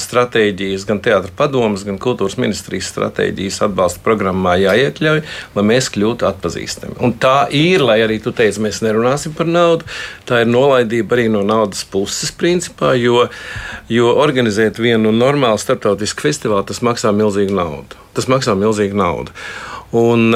stratēģijas, 0.00 0.84
gan 0.88 1.00
teātris 1.04 1.32
padomas, 1.38 1.84
gan 1.88 1.96
kultūras 2.02 2.36
ministrijas 2.40 2.90
stratēģijas 2.92 3.62
atbalsta 3.68 4.02
programmā 4.04 4.58
jāiekļauj, 4.60 5.22
lai 5.56 5.64
mēs 5.70 5.88
kļūtu 5.94 6.28
atpazīstami. 6.28 6.98
Un 7.04 7.16
tā 7.22 7.48
ir, 7.56 7.84
lai 7.84 8.00
arī 8.04 8.18
tu 8.24 8.34
teici, 8.36 8.60
mēs 8.64 8.82
nerunāsim 8.84 9.32
par 9.38 9.48
naudu, 9.48 9.88
tā 10.28 10.42
ir 10.44 10.52
nolaidība 10.52 11.16
arī 11.16 11.28
no 11.32 11.44
naudas 11.46 11.86
puses, 11.88 12.34
principā, 12.36 12.92
jo, 13.00 13.24
jo 13.88 14.12
organizēt 14.12 14.82
vienu 14.82 15.14
normālu 15.14 15.60
starptautisku 15.62 16.28
festivālu 16.28 16.68
tas 16.68 16.84
maksā 16.84 17.14
milzīgu 17.16 17.56
naudu. 17.56 18.04
Tas 18.18 18.28
maksā 18.28 18.56
milzīgu 18.58 18.98
naudu. 18.98 19.32
Un, 19.92 20.34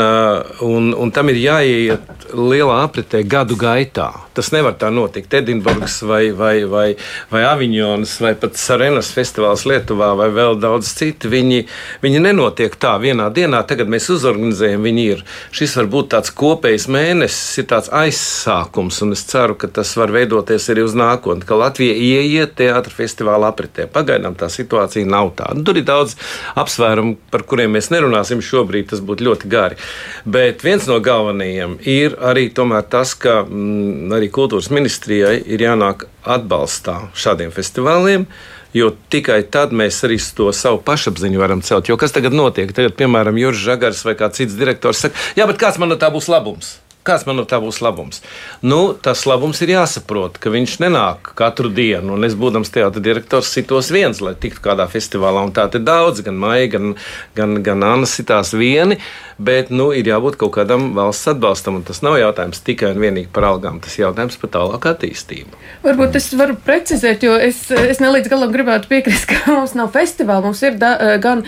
un, 0.60 0.92
un 0.96 1.10
tam 1.12 1.28
ir 1.28 1.36
jāiet 1.42 2.22
lielā 2.32 2.78
apritē 2.86 3.20
gadu 3.28 3.56
gaitā. 3.60 4.08
Tas 4.32 4.48
nevar 4.54 4.78
tā 4.80 4.88
notikt. 4.88 5.34
Edinburgas 5.36 5.98
vai, 6.08 6.30
vai, 6.32 6.64
vai, 6.64 6.86
vai 7.28 7.42
Aviņonas 7.44 8.14
vai 8.24 8.32
pat 8.40 8.56
Sarenas 8.56 9.10
festivāls 9.12 9.66
Lietuvā 9.68 10.12
vai 10.16 10.30
vēl 10.32 10.56
daudz 10.60 10.94
citu. 10.96 11.28
Viņi, 11.32 11.66
viņi 12.00 12.22
nenotiek 12.24 12.76
tā 12.80 12.94
vienā 13.02 13.28
dienā. 13.34 13.60
Tagad 13.68 13.92
mēs 13.92 14.08
uzorganizējam, 14.14 14.86
viņi 14.88 15.04
ir. 15.12 15.24
Šis 15.52 15.76
var 15.76 15.90
būt 15.92 16.08
tāds 16.14 16.32
kopējs 16.32 16.88
mēnesis, 16.92 17.60
ir 17.60 17.68
tāds 17.74 17.92
aizsākums, 17.92 19.02
un 19.04 19.12
es 19.12 19.26
ceru, 19.28 19.58
ka 19.60 19.68
tas 19.68 19.92
var 20.00 20.14
veidoties 20.14 20.70
arī 20.72 20.86
uz 20.86 20.96
nākotni, 20.96 21.44
ka 21.44 21.60
Latvija 21.60 21.92
ieiet 21.92 22.56
teātra 22.56 22.96
festivāla 22.96 23.52
apritē. 23.52 23.84
Pagaidām 23.92 24.36
tā 24.40 24.48
situācija 24.52 25.08
nav 25.08 25.34
tāda. 25.36 25.60
Tur 25.60 25.80
ir 25.80 25.86
daudz 25.88 26.16
apsvērumu, 26.56 27.18
par 27.32 27.44
kuriem 27.48 27.76
mēs 27.76 27.92
nerunāsim 27.92 28.40
šobrīd. 28.40 28.88
Tas 28.92 29.04
būtu 29.04 29.28
ļoti 29.28 29.41
ļoti 29.42 29.50
gari. 29.50 29.76
Bet 30.24 30.62
viens 30.62 30.86
no 30.86 31.00
galvenajiem 31.00 31.78
ir 31.84 32.16
arī 32.20 32.50
tas, 32.52 33.14
ka 33.14 33.44
mm, 33.44 34.12
arī 34.12 34.30
kultūras 34.30 34.70
ministrijai 34.70 35.42
ir 35.46 35.60
jānāk 35.60 36.06
atbalstā 36.24 37.10
šādiem 37.14 37.50
festivāliem. 37.50 38.26
Jo 38.74 38.94
tikai 39.10 39.42
tad 39.50 39.72
mēs 39.72 40.02
arī 40.04 40.16
to 40.34 40.50
savu 40.52 40.80
pašapziņu 40.80 41.38
varam 41.38 41.60
celt. 41.60 41.88
Jo 41.88 41.96
kas 41.96 42.12
tagad 42.12 42.32
notiek? 42.32 42.72
Tagad, 42.72 42.96
piemēram, 42.96 43.36
Jurijs 43.36 43.66
Žagars 43.66 44.04
vai 44.04 44.14
kāds 44.14 44.40
cits 44.40 44.56
direktors 44.56 44.98
saka, 45.04 45.14
jā, 45.36 45.46
bet 45.46 45.58
kāds 45.60 45.78
man 45.78 45.92
no 45.92 45.96
tā 45.96 46.08
būs 46.08 46.30
labums? 46.32 46.78
Kāds 47.02 47.24
man 47.26 47.34
no 47.40 47.42
tā 47.42 47.58
būs 47.58 47.80
labums? 47.82 48.20
Nu, 48.62 48.92
tas 48.94 49.24
labums 49.26 49.58
ir 49.64 49.72
jāsaprot, 49.72 50.36
ka 50.38 50.52
viņš 50.54 50.76
nenāk 50.84 51.32
katru 51.34 51.66
dienu. 51.74 52.14
Un 52.14 52.22
es, 52.28 52.36
būdams 52.38 52.70
teātris 52.70 53.02
direktors, 53.02 53.50
sitos 53.50 53.88
viens, 53.90 54.20
lai 54.22 54.36
tiktu 54.38 54.62
kādā 54.62 54.86
festivālā. 54.90 55.42
Un 55.42 55.50
tā 55.56 55.64
ir 55.74 55.82
daudz, 55.82 56.22
gan 56.22 56.38
Maija, 56.38 56.68
gan, 56.76 56.92
gan, 57.34 57.56
gan 57.66 57.82
Anna 57.82 58.06
sitās 58.06 58.52
vieni. 58.54 59.00
Bet 59.42 59.72
nu, 59.74 59.88
ir 59.90 60.06
jābūt 60.06 60.36
kaut 60.38 60.52
kādam 60.54 60.92
valsts 60.94 61.32
atbalstam. 61.32 61.80
Tas 61.82 62.04
nav 62.06 62.20
jautājums 62.20 62.62
tikai 62.62 62.92
un 62.94 63.02
vienīgi 63.02 63.32
par 63.34 63.48
algām. 63.50 63.82
Tas 63.82 63.98
ir 63.98 64.04
jautājums 64.04 64.38
par 64.38 64.54
tālāku 64.54 64.92
attīstību. 64.92 65.58
Varbūt 65.82 66.20
es 66.20 66.30
varu 66.38 66.54
precizēt, 66.54 67.26
jo 67.26 67.34
es, 67.34 67.64
es 67.74 67.98
nelīdz 67.98 68.30
galam 68.30 68.54
gribētu 68.54 68.86
piekrist, 68.92 69.26
ka 69.26 69.40
mums 69.56 69.74
nav 69.74 69.90
festivāla. 69.96 70.46
Mums 70.46 70.62
ir 70.62 70.78
da, 70.78 70.94
gan, 71.18 71.42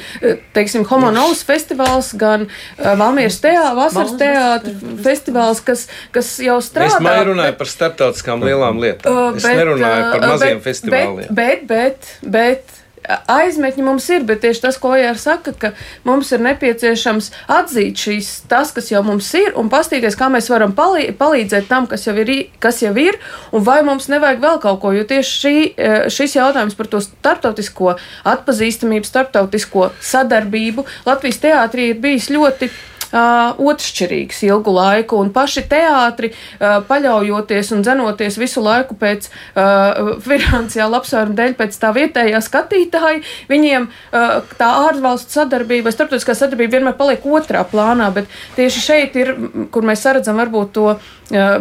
teiksim, 0.59 0.83
Homonovs 0.91 1.47
festivāls, 1.47 2.11
gan 2.19 2.49
Valmieras 2.83 3.39
teātris, 3.39 3.79
Vasaras 3.79 4.19
teātris 4.19 4.83
festivāls 5.05 5.44
festivāls, 5.45 5.65
kas, 5.65 5.89
kas 6.13 6.31
jau 6.43 6.61
strādā. 6.65 6.99
Es 6.99 7.05
nerunāju 7.05 7.59
par 7.59 7.71
starptautiskām 7.71 8.45
lielām 8.45 8.81
lietām. 8.83 9.13
Uh, 9.13 9.37
es 9.37 9.45
bet, 9.45 9.59
nerunāju 9.61 10.07
par 10.13 10.23
uh, 10.23 10.31
maziem 10.33 10.57
bet, 10.57 10.65
festivāliem. 10.65 11.29
Bet, 11.29 11.67
bet, 11.69 12.09
bet, 12.23 12.33
bet 12.39 12.81
aizmetņi 13.29 13.83
mums 13.85 14.07
ir, 14.15 14.23
bet 14.25 14.41
tieši 14.41 14.63
tas, 14.65 14.79
ko 14.81 14.95
Ojārs 14.95 15.27
saka, 15.27 15.53
ka 15.53 15.71
mums 16.09 16.31
ir 16.33 16.41
nepieciešams 16.41 17.27
atzīt 17.53 18.01
šīs, 18.01 18.31
tas, 18.49 18.71
kas 18.73 18.89
jau 18.89 19.03
mums 19.05 19.29
ir, 19.37 19.51
un 19.61 19.69
pastīties, 19.73 20.17
kā 20.17 20.31
mēs 20.33 20.49
varam 20.49 20.73
palī 20.77 21.11
palīdzēt 21.19 21.69
tam, 21.69 21.85
kas 21.91 22.07
jau, 22.09 22.15
ir, 22.23 22.33
kas 22.65 22.81
jau 22.81 22.95
ir, 22.97 23.19
un 23.53 23.67
vai 23.67 23.83
mums 23.85 24.09
nevajag 24.09 24.41
vēl 24.41 24.63
kaut 24.63 24.81
ko, 24.81 24.95
jo 24.97 25.05
tieši 25.11 25.37
šī, 25.43 25.55
e, 25.77 25.93
šis 26.17 26.39
jautājums 26.39 26.79
par 26.79 26.89
to 26.89 27.03
starptautisko 27.05 27.99
atpazīstamību, 28.33 29.11
starptautisko 29.11 29.91
sadarbību 30.01 30.89
Latvijas 31.05 31.43
teātrī 31.45 31.91
ir 31.93 32.01
bijis 32.01 32.33
ļoti 32.33 32.73
uh, 33.15 33.61
otršķirīgs 33.71 34.43
ilgu 34.49 34.75
laiku, 34.75 35.19
un 35.23 35.31
paši 35.35 35.65
teātri, 35.71 36.33
uh, 36.35 36.81
paļaujoties 36.89 37.73
un 37.77 37.85
dzenoties 37.87 38.39
visu 38.41 38.63
laiku 38.65 38.97
pēc 38.99 39.29
uh, 39.31 40.15
finansiāla 40.25 41.01
apsvēruma 41.01 41.39
dēļ, 41.39 41.57
pēc 41.59 41.79
tā 41.81 41.93
vietējā 41.97 42.43
skatītāja, 42.45 43.23
viņiem 43.51 43.89
uh, 43.89 44.39
tā 44.59 44.71
ārvalstu 44.89 45.39
sadarbība 45.41 45.95
starptautiskā 45.95 46.37
sadarbība 46.39 46.79
vienmēr 46.79 46.99
paliek 46.99 47.27
otrā 47.27 47.65
plānā, 47.69 48.11
bet 48.15 48.31
tieši 48.59 48.85
šeit 48.89 49.21
ir, 49.21 49.35
kur 49.75 49.87
mēs 49.87 50.05
saredzam 50.05 50.41
varbūt 50.43 50.75
to 50.75 50.89
uh, 50.95 51.01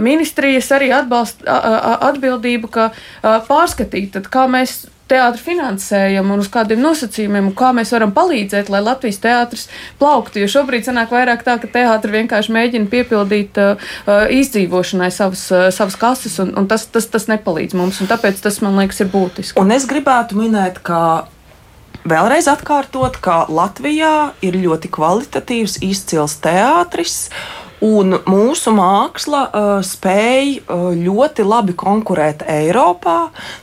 ministrijas 0.01 0.71
arī 0.75 0.91
atbalst, 0.95 1.45
uh, 1.45 1.93
atbildību, 2.09 2.71
ka 2.73 2.89
uh, 2.91 3.39
pārskatīt, 3.47 4.13
tad 4.17 4.31
kā 4.33 4.47
mēs 4.51 4.83
teātris 5.11 5.43
finansējam 5.45 6.31
un 6.33 6.41
uz 6.43 6.49
kādiem 6.53 6.81
nosacījumiem, 6.83 7.51
kā 7.57 7.73
mēs 7.75 7.91
varam 7.95 8.13
palīdzēt, 8.15 8.71
lai 8.73 8.83
Latvijas 8.83 9.19
teātris 9.23 9.67
plauktu. 9.99 10.41
Jo 10.43 10.49
šobrīd 10.57 10.87
sanāk 10.87 11.13
vairāk 11.13 11.43
tā, 11.45 11.57
ka 11.61 11.69
teātris 11.71 12.15
vienkārši 12.17 12.55
mēģina 12.55 12.89
piepildīt 12.91 13.59
uh, 13.61 13.75
uh, 14.07 14.25
izdzīvošanai 14.33 15.11
savas, 15.13 15.45
uh, 15.53 15.67
savas 15.75 15.99
kases, 15.99 16.39
un, 16.43 16.53
un 16.59 16.69
tas, 16.71 16.87
tas, 16.91 17.09
tas 17.11 17.29
nepalīdz 17.31 17.77
mums. 17.79 18.01
Tāpēc 18.09 18.41
tas, 18.43 18.59
man 18.65 18.79
liekas, 18.79 19.03
ir 19.03 19.11
būtiski. 19.13 19.59
Un 19.61 19.73
es 19.75 19.87
gribētu 19.89 20.39
minēt, 20.39 20.79
ka 20.85 21.27
vēlreiz 22.07 22.47
atkārtot, 22.51 23.19
ka 23.23 23.43
Latvijā 23.51 24.33
ir 24.45 24.59
ļoti 24.59 24.91
kvalitatīvs, 24.93 25.79
izcils 25.85 26.39
teātris. 26.43 27.27
Un 27.83 28.15
mūsu 28.29 28.71
māksla 28.75 29.41
uh, 29.47 29.71
spēj 29.83 30.53
uh, 30.61 30.85
ļoti 30.95 31.43
labi 31.43 31.75
konkurēt 31.75 32.45
Eiropā. 32.47 33.17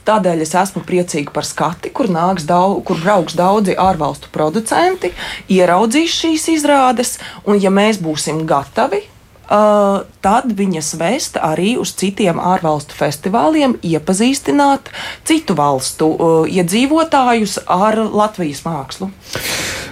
Tādēļ 0.09 0.45
es 0.45 0.53
esmu 0.61 0.83
priecīga 0.85 1.33
par 1.33 1.49
skati, 1.49 1.93
kur, 1.95 2.11
daudz, 2.11 2.45
kur 2.85 3.01
brauks 3.01 3.39
daudzi 3.39 3.79
ārvalstu 3.81 4.29
producenti, 4.35 5.15
ieraudzīs 5.49 6.19
šīs 6.21 6.51
izrādes, 6.59 7.17
un 7.49 7.63
ja 7.63 7.73
mēs 7.73 8.03
būsim 8.03 8.45
gatavi 8.49 9.07
Uh, 9.51 10.05
tad 10.23 10.53
viņas 10.55 10.93
vest 11.01 11.35
arī 11.43 11.73
uz 11.83 11.91
citiem 11.99 12.39
ārvalstu 12.39 12.95
festivāliem, 12.95 13.73
iepazīstināt 13.83 14.93
citu 15.27 15.57
valstu 15.59 16.07
uh, 16.07 16.45
iedzīvotājus 16.47 17.57
ar 17.67 17.99
Latvijas 17.99 18.63
mākslu. 18.63 19.11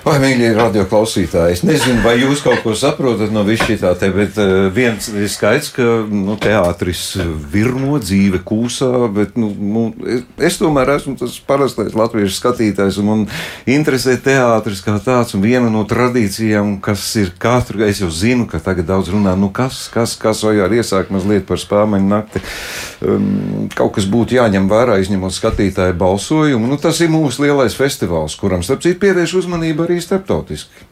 Vai, 0.05 0.15
mīļie 0.23 0.53
radioklausītāji, 0.55 1.57
es 1.57 1.63
nezinu, 1.67 2.05
vai 2.05 2.15
jūs 2.21 2.45
kaut 2.45 2.63
ko 2.63 2.77
saprotat 2.79 3.33
no 3.35 3.43
visu 3.45 3.67
šī 3.67 3.79
tā, 3.83 3.91
te, 3.99 4.13
bet 4.15 4.39
uh, 4.39 4.69
viens 4.71 5.11
ir 5.11 5.27
skaidrs, 5.27 5.73
ka 5.75 5.89
nu, 6.07 6.39
teātris 6.39 7.03
virmo 7.51 7.99
dzīve 7.99 8.45
kūsā, 8.47 8.93
bet 9.13 9.35
nu, 9.43 9.51
nu, 9.59 9.85
es, 10.07 10.23
es 10.53 10.61
tomēr 10.63 10.95
esmu 10.95 11.17
tas 11.19 11.35
parastais 11.51 11.99
latviešu 11.99 12.39
skatītājs 12.39 13.01
un 13.03 13.11
man 13.11 13.27
interesē 13.67 14.15
teātris 14.23 14.85
kā 14.87 15.01
tāds 15.03 15.35
un 15.35 15.43
viena 15.43 15.67
no 15.73 15.83
tradīcijām, 15.89 16.77
kas 16.85 17.11
ir 17.19 17.35
katru, 17.43 17.83
es 17.91 18.05
jau 18.05 18.13
zinu, 18.15 18.47
ka 18.47 18.63
tagad 18.63 18.87
daudz 18.95 19.11
runā, 19.11 19.35
nu 19.35 19.48
kas, 19.55 19.87
kas, 19.93 20.17
kas 20.21 20.43
vai 20.47 20.57
arī 20.65 20.81
iesāk 20.83 21.13
mazliet 21.15 21.47
par 21.49 21.61
spēļu 21.61 22.03
nakti. 22.09 22.43
Um, 23.05 23.69
kaut 23.75 23.95
kas 23.99 24.09
būtu 24.11 24.39
jāņem 24.39 24.69
vērā, 24.71 24.99
izņemot 25.03 25.35
skatītāju 25.35 25.97
balsojumu. 25.99 26.71
Nu, 26.71 26.79
tas 26.81 27.01
ir 27.05 27.13
mūsu 27.13 27.47
lielais 27.47 27.77
festivāls, 27.79 28.37
kuram 28.39 28.65
starp 28.67 28.85
citu 28.87 29.01
pievērš 29.07 29.39
uzmanību 29.43 29.87
arī 29.87 29.99
starptautiski. 30.05 30.87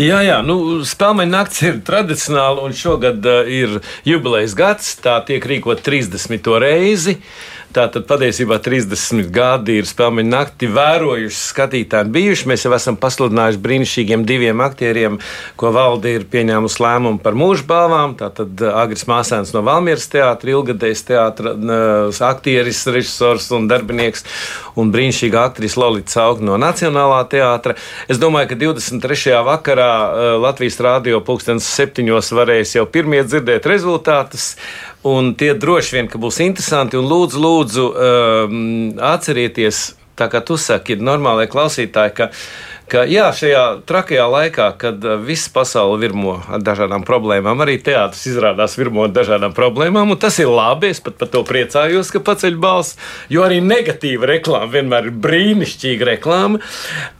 Jā, 0.00 0.24
jā, 0.26 0.40
nu, 0.42 0.82
spēļu 0.82 1.28
naktis 1.30 1.66
ir 1.68 1.82
tradicionāla, 1.86 2.64
un 2.66 2.74
šogad 2.74 3.26
uh, 3.30 3.42
ir 3.46 3.80
jubilejas 4.06 4.56
gads. 4.58 4.94
Tā 5.04 5.20
tiek 5.26 5.44
rīkot 5.46 5.84
30. 5.86 6.50
reizi. 6.64 7.18
Uh, 7.18 7.54
Tātad 7.74 8.04
patiesībā 8.06 8.60
30 8.62 9.32
gadi 9.34 9.80
ir 9.80 9.86
spēļu 9.88 10.22
nakti 10.28 10.68
vērojuši 10.70 11.38
skatītāji 11.40 12.12
bijuši. 12.14 12.46
Mēs 12.46 12.66
jau 12.66 12.70
esam 12.76 12.94
pasludinājuši 13.02 13.60
brīnišķīgiem 13.64 14.26
diviem 14.28 14.62
aktieriem, 14.62 15.16
ko 15.58 15.72
valde 15.74 16.12
ir 16.14 16.26
pieņēmusi 16.30 16.82
lēmumu 16.84 17.18
par 17.24 17.34
mūža 17.34 17.66
balvām. 17.66 18.14
Tātad 18.20 18.62
uh, 18.62 18.76
Agris 18.78 19.08
Māsēns 19.10 19.50
no 19.56 19.64
Valmieras 19.66 20.06
teātra, 20.12 20.54
ilgadējs 20.54 21.02
teātra 21.10 21.56
uh, 21.56 22.22
aktieris, 22.28 22.84
režisors 22.94 23.50
un 23.56 23.66
darbinieks, 23.70 24.22
un 24.78 24.94
brīnišķīga 24.94 25.44
aktrise 25.50 25.80
Lolita 25.82 26.14
Cauga 26.14 26.46
no 26.46 26.60
Nacionālā 26.60 27.24
teātra. 27.32 27.74
Es 28.06 28.22
domāju, 28.22 28.52
ka 28.52 28.62
23. 28.62 29.34
vakarā 29.50 29.92
uh, 29.98 30.30
Latvijas 30.46 30.78
rādio 30.78 31.24
pulkstenes 31.26 31.66
septiņos 31.74 32.30
varēs 32.38 32.78
jau 32.78 32.86
pirmie 32.86 33.24
dzirdēt 33.26 33.66
rezultātus. 33.66 34.52
Un 35.04 35.34
tie 35.36 35.52
droši 35.52 35.98
vien 35.98 36.08
būs 36.08 36.40
interesanti. 36.40 36.96
Lūdzu, 36.96 37.40
lūdzu 37.44 37.84
um, 37.92 38.54
atcerieties, 39.04 39.90
tā 40.16 40.30
kā 40.32 40.40
tu 40.40 40.56
saki, 40.56 40.96
ir 40.96 41.04
normālai 41.04 41.44
klausītāji, 41.50 42.14
ka 42.16 42.30
ka 42.90 43.04
jā, 43.08 43.26
šajā 43.34 43.62
trakajā 43.88 44.24
laikā, 44.30 44.66
kad 44.80 45.04
uh, 45.04 45.16
visa 45.20 45.50
pasaule 45.54 45.96
virmo 46.02 46.36
ar 46.52 46.62
dažādām 46.64 47.04
problēmām, 47.06 47.62
arī 47.64 47.78
teātris 47.82 48.26
izrādās 48.30 48.76
virmo 48.78 49.06
ar 49.06 49.14
dažādām 49.14 49.54
problēmām, 49.56 50.14
un 50.14 50.20
tas 50.20 50.38
ir 50.42 50.50
labi. 50.52 50.92
Es 50.94 51.02
pat 51.04 51.18
par 51.20 51.30
to 51.32 51.44
priecājos, 51.48 52.12
ka 52.12 52.22
paceļ 52.24 52.58
balss, 52.60 52.98
jo 53.32 53.44
arī 53.46 53.60
negatīva 53.64 54.28
reklāma 54.34 54.70
vienmēr 54.76 55.10
ir 55.10 55.18
brīnišķīga 55.24 56.10
reklāma. 56.12 56.62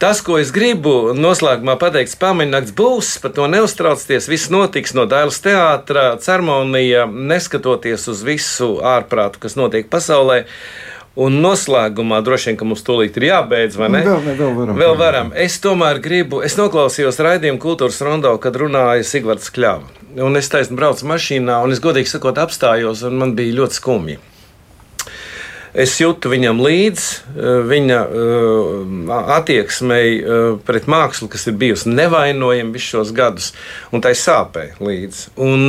Tas, 0.01 0.21
ko 0.25 0.39
es 0.41 0.53
gribu 0.55 1.15
noslēgumā 1.17 1.77
pateikt, 1.81 2.17
pamainīgs 2.21 2.75
būs, 2.77 3.15
par 3.23 3.35
to 3.37 3.49
neuztraucieties. 3.51 4.29
Viss 4.31 4.53
notiks 4.53 4.95
no 4.97 5.07
Dailas 5.09 5.41
teātra, 5.43 6.13
ceremonija, 6.21 7.05
neskatoties 7.09 8.09
uz 8.11 8.25
visu 8.25 8.75
ārprātu, 8.85 9.41
kas 9.43 9.57
notiek 9.59 9.89
pasaulē. 9.91 10.45
Un 11.15 11.37
noslēgumā 11.39 12.17
droši 12.27 12.49
vien, 12.49 12.57
ka 12.59 12.65
mums 12.67 12.83
tūlīt 12.83 13.15
ir 13.21 13.29
jābeidz, 13.29 13.77
vai 13.79 13.87
ne? 13.93 14.01
Vēl, 14.03 14.17
ne, 14.25 14.33
vēl 14.35 14.55
varam. 14.57 14.79
Vēl 14.81 14.95
varam. 14.99 15.29
Es 15.45 15.55
tomēr 15.63 16.01
gribu, 16.03 16.41
es 16.43 16.57
noklausījos 16.59 17.21
raidījumu 17.23 17.61
kultūras 17.63 18.01
rondo, 18.03 18.33
kad 18.43 18.57
runāja 18.59 19.05
Sigvards 19.07 19.47
Kļava. 19.55 20.03
Un 20.25 20.35
es 20.35 20.51
taisnu 20.51 20.75
braucu 20.75 21.07
mašīnā, 21.07 21.61
un 21.63 21.75
es 21.75 21.79
godīgi 21.83 22.11
sakot 22.11 22.39
apstājos, 22.43 23.05
un 23.07 23.15
man 23.21 23.35
bija 23.37 23.55
ļoti 23.61 23.79
skumji. 23.79 24.17
Es 25.75 25.97
jūtu 25.99 26.31
viņam 26.31 26.61
līdzi 26.63 27.39
viņa 27.67 27.97
attieksmei 29.35 30.21
pret 30.67 30.87
mākslu, 30.91 31.27
kas 31.31 31.47
ir 31.51 31.57
bijusi 31.59 31.91
nevainojama 31.91 32.75
visus 32.75 32.93
šos 32.93 33.11
gadus, 33.15 33.49
un 33.91 34.03
tai 34.03 34.13
sāpē 34.15 34.69
līdzi. 34.79 35.33
Un, 35.43 35.65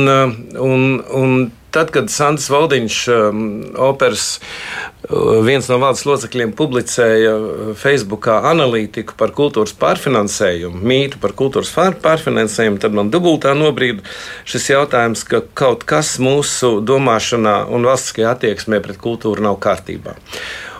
un, 0.63 0.85
un 1.19 1.35
tad, 1.77 1.93
kad 1.93 2.09
Sandrs 2.11 2.49
Valdiņš, 2.49 2.97
um, 3.13 3.41
operas 3.87 4.25
uh, 4.37 5.37
viens 5.45 5.67
no 5.69 5.77
valdes 5.81 6.03
locekļiem, 6.09 6.55
publicēja 6.57 7.33
uh, 7.37 7.73
Facebookā 7.77 8.39
analītiku 8.49 9.13
par 9.19 9.33
kultūras 9.37 9.75
pārfinansējumu, 9.77 10.81
mītu 10.81 11.21
par 11.21 11.35
kultūras 11.37 11.73
pārfinansējumu, 12.03 12.81
tad 12.81 12.97
man 12.97 13.11
dubultā 13.13 13.53
nobrīd 13.57 14.01
šis 14.49 14.71
jautājums, 14.73 15.25
ka 15.27 15.43
kaut 15.57 15.85
kas 15.87 16.15
mūsu 16.23 16.79
domāšanā 16.81 17.59
un 17.69 17.85
valstiskajā 17.87 18.33
attieksmē 18.33 18.81
pret 18.83 18.97
kultūru 19.01 19.45
nav 19.45 19.59
kārtībā. 19.61 20.17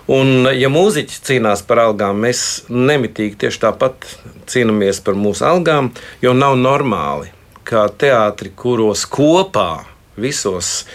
Un, 0.08 0.48
ja 0.56 0.70
mūziķi 0.72 1.20
cīnās 1.28 1.66
par 1.68 1.84
algām, 1.84 2.22
mēs 2.24 2.64
nemitīgi 2.72 3.36
tieši 3.44 3.60
tāpat 3.66 4.08
cīnāmies 4.48 5.02
par 5.04 5.20
mūsu 5.20 5.44
algām, 5.46 5.92
jo 6.24 6.32
nav 6.34 6.56
normāli, 6.62 7.34
ka 7.68 7.90
teātri, 7.92 8.54
kuros 8.56 9.04
kopā 9.12 9.97
visos 10.18 10.86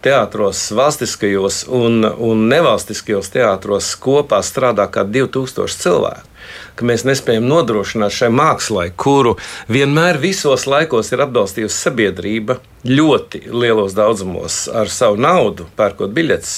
teātros, 0.00 0.70
valstiskajos 0.72 1.64
un, 1.68 2.04
un 2.04 2.48
nevalstiskajos 2.48 3.30
teātros 3.34 3.92
kopā 4.00 4.40
strādā 4.44 4.88
kā 4.92 5.04
2000 5.04 5.80
cilvēku. 5.82 6.26
Ka 6.74 6.86
mēs 6.88 7.04
nespējam 7.06 7.44
nodrošināt 7.46 8.14
šai 8.16 8.30
mākslai, 8.32 8.88
kuru 8.96 9.36
vienmēr 9.70 10.18
visos 10.18 10.64
laikos 10.66 11.12
ir 11.12 11.22
atbalstījusi 11.26 11.76
sabiedrība 11.76 12.56
ļoti 12.88 13.44
lielos 13.52 13.94
daudzumos 13.94 14.64
ar 14.72 14.90
savu 14.90 15.20
naudu, 15.20 15.68
pērkot 15.76 16.10
biļetes 16.16 16.56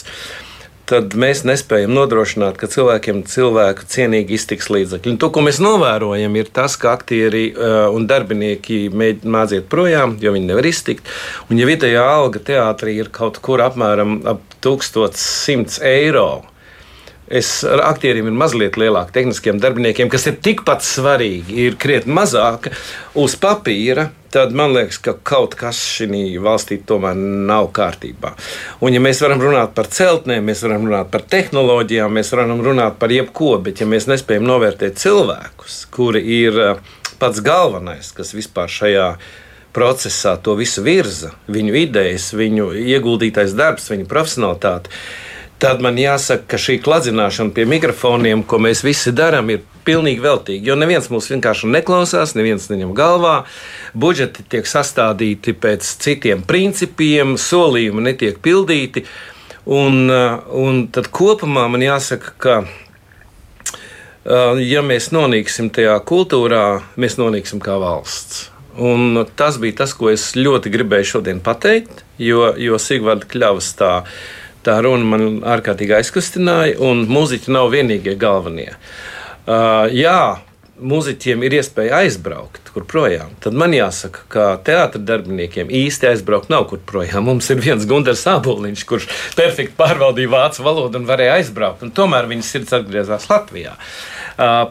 tad 0.90 1.16
mēs 1.18 1.44
nespējam 1.48 1.92
nodrošināt, 1.94 2.58
ka 2.60 2.68
cilvēkiem 2.70 3.22
cilvēku 3.28 3.86
cienīgi 3.88 4.36
iztiks 4.36 4.70
līdzekļi. 4.72 5.14
Un 5.14 5.20
to, 5.22 5.30
ko 5.34 5.44
mēs 5.46 5.60
novērojam, 5.62 6.36
ir 6.38 6.50
tas, 6.54 6.76
ka 6.80 6.92
aktieri 6.96 7.48
uh, 7.52 7.88
un 7.94 8.06
darbinieki 8.10 8.84
mēģina 8.92 9.62
projām, 9.72 10.16
jo 10.22 10.34
viņi 10.34 10.50
nevar 10.50 10.68
iztikt. 10.68 11.08
Un, 11.48 11.60
ja 11.62 11.68
vidējā 11.68 12.02
alga 12.02 12.42
teātrī 12.42 12.98
ir 13.00 13.12
kaut 13.14 13.40
kur 13.44 13.62
apmēram 13.64 14.20
ap 14.34 14.42
1100 14.62 15.82
eiro, 15.88 16.42
Es 17.30 17.62
ar 17.64 17.80
aktieriem 17.86 18.26
ir 18.28 18.34
mazliet 18.34 18.74
lielāka, 18.80 19.14
tehniskiem 19.14 19.60
darbiniekiem, 19.62 20.08
kas 20.10 20.26
ir 20.26 20.40
tikpat 20.42 20.82
svarīgi, 20.82 21.54
ir 21.68 21.78
krietni 21.80 22.14
mazāka 22.16 22.72
uz 23.18 23.36
papīra. 23.38 24.08
Tad 24.32 24.54
man 24.56 24.72
liekas, 24.72 24.96
ka 25.04 25.12
kaut 25.28 25.54
kas 25.60 25.76
šī 25.76 26.38
valstī 26.40 26.78
tomēr 26.88 27.14
nav 27.14 27.68
kārtībā. 27.76 28.32
Un, 28.80 28.96
ja 28.96 29.00
mēs 29.04 29.20
varam 29.22 29.42
runāt 29.44 29.74
par 29.76 29.90
celtnēm, 29.92 30.46
mēs 30.48 30.64
varam 30.64 30.88
runāt 30.88 31.12
par 31.12 31.26
tehnoloģijām, 31.34 32.16
mēs 32.16 32.32
varam 32.32 32.64
runāt 32.64 32.96
par 32.98 33.12
jebko, 33.12 33.54
bet 33.62 33.84
ja 33.84 33.88
mēs 33.88 34.08
nespējam 34.08 34.48
novērtēt 34.48 34.96
cilvēkus, 35.00 35.82
kuri 35.92 36.24
ir 36.40 36.60
eh, 36.64 36.94
pats 37.20 37.44
galvenais, 37.44 38.08
kas 38.16 38.32
vispār 38.34 38.72
šajā 38.72 39.10
procesā 39.76 40.38
to 40.42 40.56
visu 40.56 40.84
virza, 40.84 41.32
viņu 41.52 41.76
idejas, 41.84 42.32
viņu 42.36 42.72
ieguldītais 42.82 43.54
darbs, 43.56 43.92
viņu 43.92 44.08
profesionalitāte 44.08 44.92
tad 45.62 45.82
man 45.82 45.98
jāsaka, 46.00 46.42
ka 46.50 46.58
šī 46.58 46.80
kladzināšana 46.82 47.54
pie 47.54 47.64
mikrofoniem, 47.70 48.42
ko 48.42 48.58
mēs 48.62 48.82
visi 48.82 49.12
darām, 49.14 49.50
ir 49.52 49.60
pilnīgi 49.86 50.22
veltīgi. 50.24 50.66
Jo 50.66 50.74
neviens 50.78 51.06
mūs 51.12 51.30
vienkārši 51.30 51.70
neklausās, 51.70 52.34
neviens 52.34 52.66
neņem 52.70 52.90
galvā. 52.98 53.44
Budžeti 53.94 54.42
tiek 54.50 54.66
sastādīti 54.66 55.54
pēc 55.54 55.86
citiem 56.02 56.42
principiem, 56.46 57.36
solījumi 57.38 58.08
netiek 58.08 58.42
pildīti. 58.42 59.04
Un, 59.70 60.10
uh, 60.10 60.42
un 60.58 60.88
tad 60.90 61.12
kopumā 61.14 61.68
man 61.70 61.86
jāsaka, 61.86 62.34
ka. 62.42 62.58
Uh, 64.22 64.58
ja 64.62 64.82
mēs 64.86 65.12
nonāksim 65.14 65.70
tajā 65.74 65.94
kultūrā, 66.06 66.82
mēs 66.98 67.18
nonāksim 67.22 67.62
kā 67.62 67.78
valsts. 67.78 68.48
Un 68.82 69.20
tas 69.38 69.58
bija 69.62 69.82
tas, 69.82 69.94
ko 69.94 70.10
es 70.10 70.32
ļoti 70.34 70.70
gribēju 70.74 71.10
šodien 71.16 71.42
pateikt, 71.44 72.02
jo, 72.18 72.48
jo 72.58 72.78
Sigvarda 72.82 73.28
Kļavas 73.28 73.74
tā 73.78 73.96
uh, 74.00 74.14
Tā 74.62 74.78
runa 74.84 75.08
man 75.14 75.26
ārkārtīgi 75.56 75.96
aizkustināja, 75.98 76.78
un 76.86 77.06
mūziķi 77.10 77.54
nav 77.54 77.72
vienīgie 77.74 78.14
galvenie. 78.20 78.70
Uh, 79.42 79.88
jā, 79.90 80.38
mūziķiem 80.78 81.42
ir 81.46 81.58
iespēja 81.58 82.04
aizbraukt 82.04 82.62
kur 82.72 82.86
projām, 82.88 83.34
tad 83.42 83.56
man 83.58 83.74
jāsaka, 83.76 84.24
ka 84.32 84.44
teātris 84.64 85.04
darbiniekiem 85.04 85.70
īsti 85.82 86.08
aizbraukt 86.12 86.48
nav 86.52 86.64
kur 86.70 86.80
projām. 86.88 87.26
Mums 87.28 87.50
ir 87.52 87.60
viens 87.60 87.84
Gunārs 87.88 88.24
Aboliņš, 88.32 88.84
kurš 88.88 89.08
perfekti 89.36 89.76
pārvaldīja 89.78 90.32
vācu 90.32 90.64
valodu 90.64 91.00
un 91.00 91.08
varēja 91.08 91.36
aizbraukt, 91.40 91.84
un 91.84 91.92
tomēr 91.94 92.30
viņa 92.30 92.48
sirds 92.48 92.76
atgriezās 92.78 93.28
Latvijā. 93.28 93.76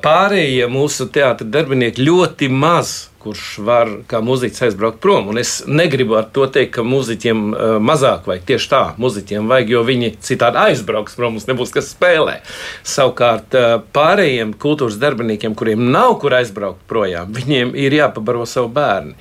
Pārējie 0.02 0.66
mūsu 0.72 1.08
teātris 1.14 1.52
darbinieki 1.54 2.08
ļoti 2.08 2.50
maz 2.50 3.11
kurš 3.22 3.46
var 3.66 3.92
kā 4.10 4.22
muzeķis 4.26 4.66
aizbraukt 4.68 5.02
prom. 5.04 5.30
Un 5.32 5.42
es 5.42 5.60
negribu 5.68 6.18
ar 6.20 6.30
to 6.34 6.48
teikt, 6.52 6.74
ka 6.78 6.86
muzeķiem 6.88 7.44
uh, 7.52 7.76
mazāk 7.84 8.30
vajag. 8.30 8.48
Tieši 8.50 8.72
tā, 8.72 8.82
muzeķiem 9.02 9.52
vajag, 9.52 9.76
jo 9.76 9.84
viņi 9.88 10.14
citādi 10.24 10.62
aizbrauks 10.62 11.18
prom, 11.20 11.38
mums 11.38 11.48
nebūs 11.50 11.74
kas 11.76 11.92
spēlē. 11.94 12.40
Savukārt 12.88 13.58
uh, 13.58 13.78
pārējiem 13.96 14.56
kultūras 14.62 15.00
darbiniekiem, 15.02 15.56
kuriem 15.58 15.88
nav 15.94 16.18
kur 16.24 16.36
aizbraukt 16.40 16.84
projām, 16.90 17.32
viņiem 17.38 17.76
ir 17.80 18.02
jāpabaro 18.02 18.48
savu 18.50 18.74
bērnu 18.76 19.16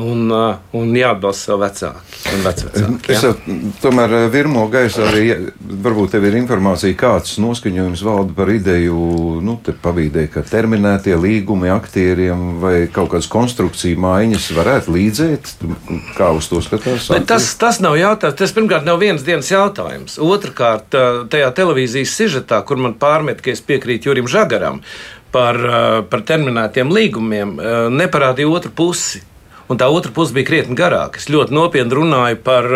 un, 0.00 0.26
uh, 0.30 0.56
un 0.74 0.90
jāatbalsta 0.96 1.50
savu 1.50 1.62
vecāku 1.62 2.02
un 2.34 2.42
vecvecāku. 2.42 2.98
Es 3.14 3.22
jau 3.22 3.32
tomēr 3.82 4.14
virmo 4.32 4.64
gaisā 4.72 5.06
arī, 5.10 5.24
varbūt 5.84 6.14
tev 6.16 6.26
ir 6.28 6.38
informācija, 6.40 6.96
kāds 6.98 7.36
noskaņojums 7.42 8.02
valda 8.06 8.34
par 8.36 8.50
ideju, 8.50 8.98
nu, 9.44 9.56
te 9.64 9.74
pavīdē, 9.84 10.26
ka 10.32 10.42
terminētie 10.48 11.14
līgumi 11.20 11.70
aktieriem 11.74 12.46
vai 12.62 12.74
kaut 12.94 13.12
kādas 13.14 13.30
konstrukcija 13.30 14.00
maiņas 14.02 14.48
varētu 14.58 14.94
līdzēt, 14.96 15.52
kā 16.18 16.30
uz 16.34 16.50
to 16.50 16.62
skatās? 16.64 17.10
Bet 17.14 17.28
tas, 17.30 17.50
tas 17.60 17.78
nav 17.84 17.98
jautājums, 18.00 18.38
tas 18.40 18.54
pirmkārt 18.56 18.88
nav 18.88 18.98
viens 19.02 19.26
dienas 19.26 19.50
jautājums. 19.52 20.18
Otrakārt, 20.22 20.90
uh, 20.98 21.20
tajā 21.30 21.52
televīzijas 21.54 22.16
sižetā, 22.18 22.64
kur 22.66 22.82
man 22.82 22.98
pārmet, 22.98 23.44
ka 23.44 23.54
es 23.54 23.62
piekrītu 23.62 24.10
Jurim 24.10 24.30
Žagaram, 24.30 24.82
par, 25.34 25.56
par 26.10 26.20
terminētiem 26.22 26.92
līgumiem, 26.94 27.56
neparādīja 27.90 28.50
otru 28.54 28.70
pusi 28.70 29.24
un 29.74 29.80
tā 29.80 29.90
otra 29.90 30.14
puse 30.14 30.34
bija 30.36 30.48
krietni 30.52 30.78
garāka. 30.78 31.18
Es 31.18 31.30
ļoti 31.32 31.54
nopietni 31.54 31.98
runāju 31.98 32.38
par, 32.46 32.70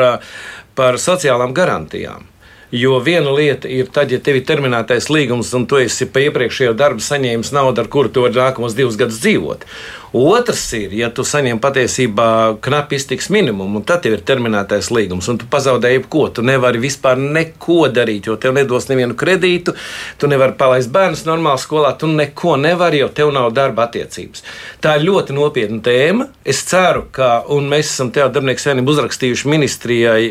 par 0.78 0.98
sociālām 1.00 1.54
garantijām. 1.56 2.26
Jo 2.68 2.98
viena 3.00 3.30
lieta 3.32 3.68
ir 3.72 3.86
tad, 3.88 4.10
ja 4.12 4.18
tev 4.20 4.36
ir 4.36 4.44
terminētais 4.44 5.06
līgums 5.08 5.54
un 5.56 5.64
tu 5.64 5.78
esi 5.80 6.04
pa 6.12 6.20
iepriekšējo 6.26 6.74
darbu 6.76 7.00
saņēmis 7.00 7.54
naudu, 7.56 7.80
ar 7.80 7.88
kuru 7.88 8.12
tu 8.12 8.26
vari 8.26 8.36
nākamos 8.36 8.76
divus 8.76 8.98
gadus 9.00 9.22
dzīvot. 9.22 9.64
Otrs 10.12 10.62
ir, 10.72 10.94
ja 10.96 11.10
tu 11.12 11.24
saņem 11.26 11.58
patiesībā 11.60 12.28
knapi 12.64 12.96
iztiks 12.96 13.28
minimumu, 13.32 13.80
un 13.80 13.84
tad 13.84 14.06
tev 14.06 14.16
ir 14.16 14.22
terminētais 14.24 14.88
līgums, 14.94 15.28
un 15.28 15.36
tu 15.40 15.48
pazaudēji 15.50 15.98
jebko. 15.98 16.22
Tu 16.32 16.44
nevari 16.46 16.80
vispār 16.80 17.20
neko 17.20 17.90
darīt, 17.92 18.30
jo 18.30 18.38
tev 18.40 18.54
nedos 18.56 18.88
nevienu 18.88 19.16
kredītu, 19.18 19.74
tu 20.18 20.30
nevari 20.30 20.56
palaist 20.58 20.92
bērnus 20.94 21.26
normālā 21.28 21.60
skolā, 21.60 21.92
tu 22.00 22.08
neko 22.08 22.56
nevari, 22.60 23.02
jo 23.02 23.10
tev 23.12 23.34
nav 23.36 23.50
darba 23.56 23.84
attiecības. 23.88 24.44
Tā 24.80 24.96
ir 24.96 25.04
ļoti 25.10 25.36
nopietna 25.36 25.82
tēma. 25.84 26.28
Es 26.48 26.62
ceru, 26.68 27.04
ka, 27.12 27.42
mēs 27.68 27.92
esam 27.92 28.08
Teātris 28.08 28.38
Darbinieks 28.38 28.64
Savienību 28.64 28.94
uzrakstījuši 28.94 29.52
ministrijai 29.52 30.24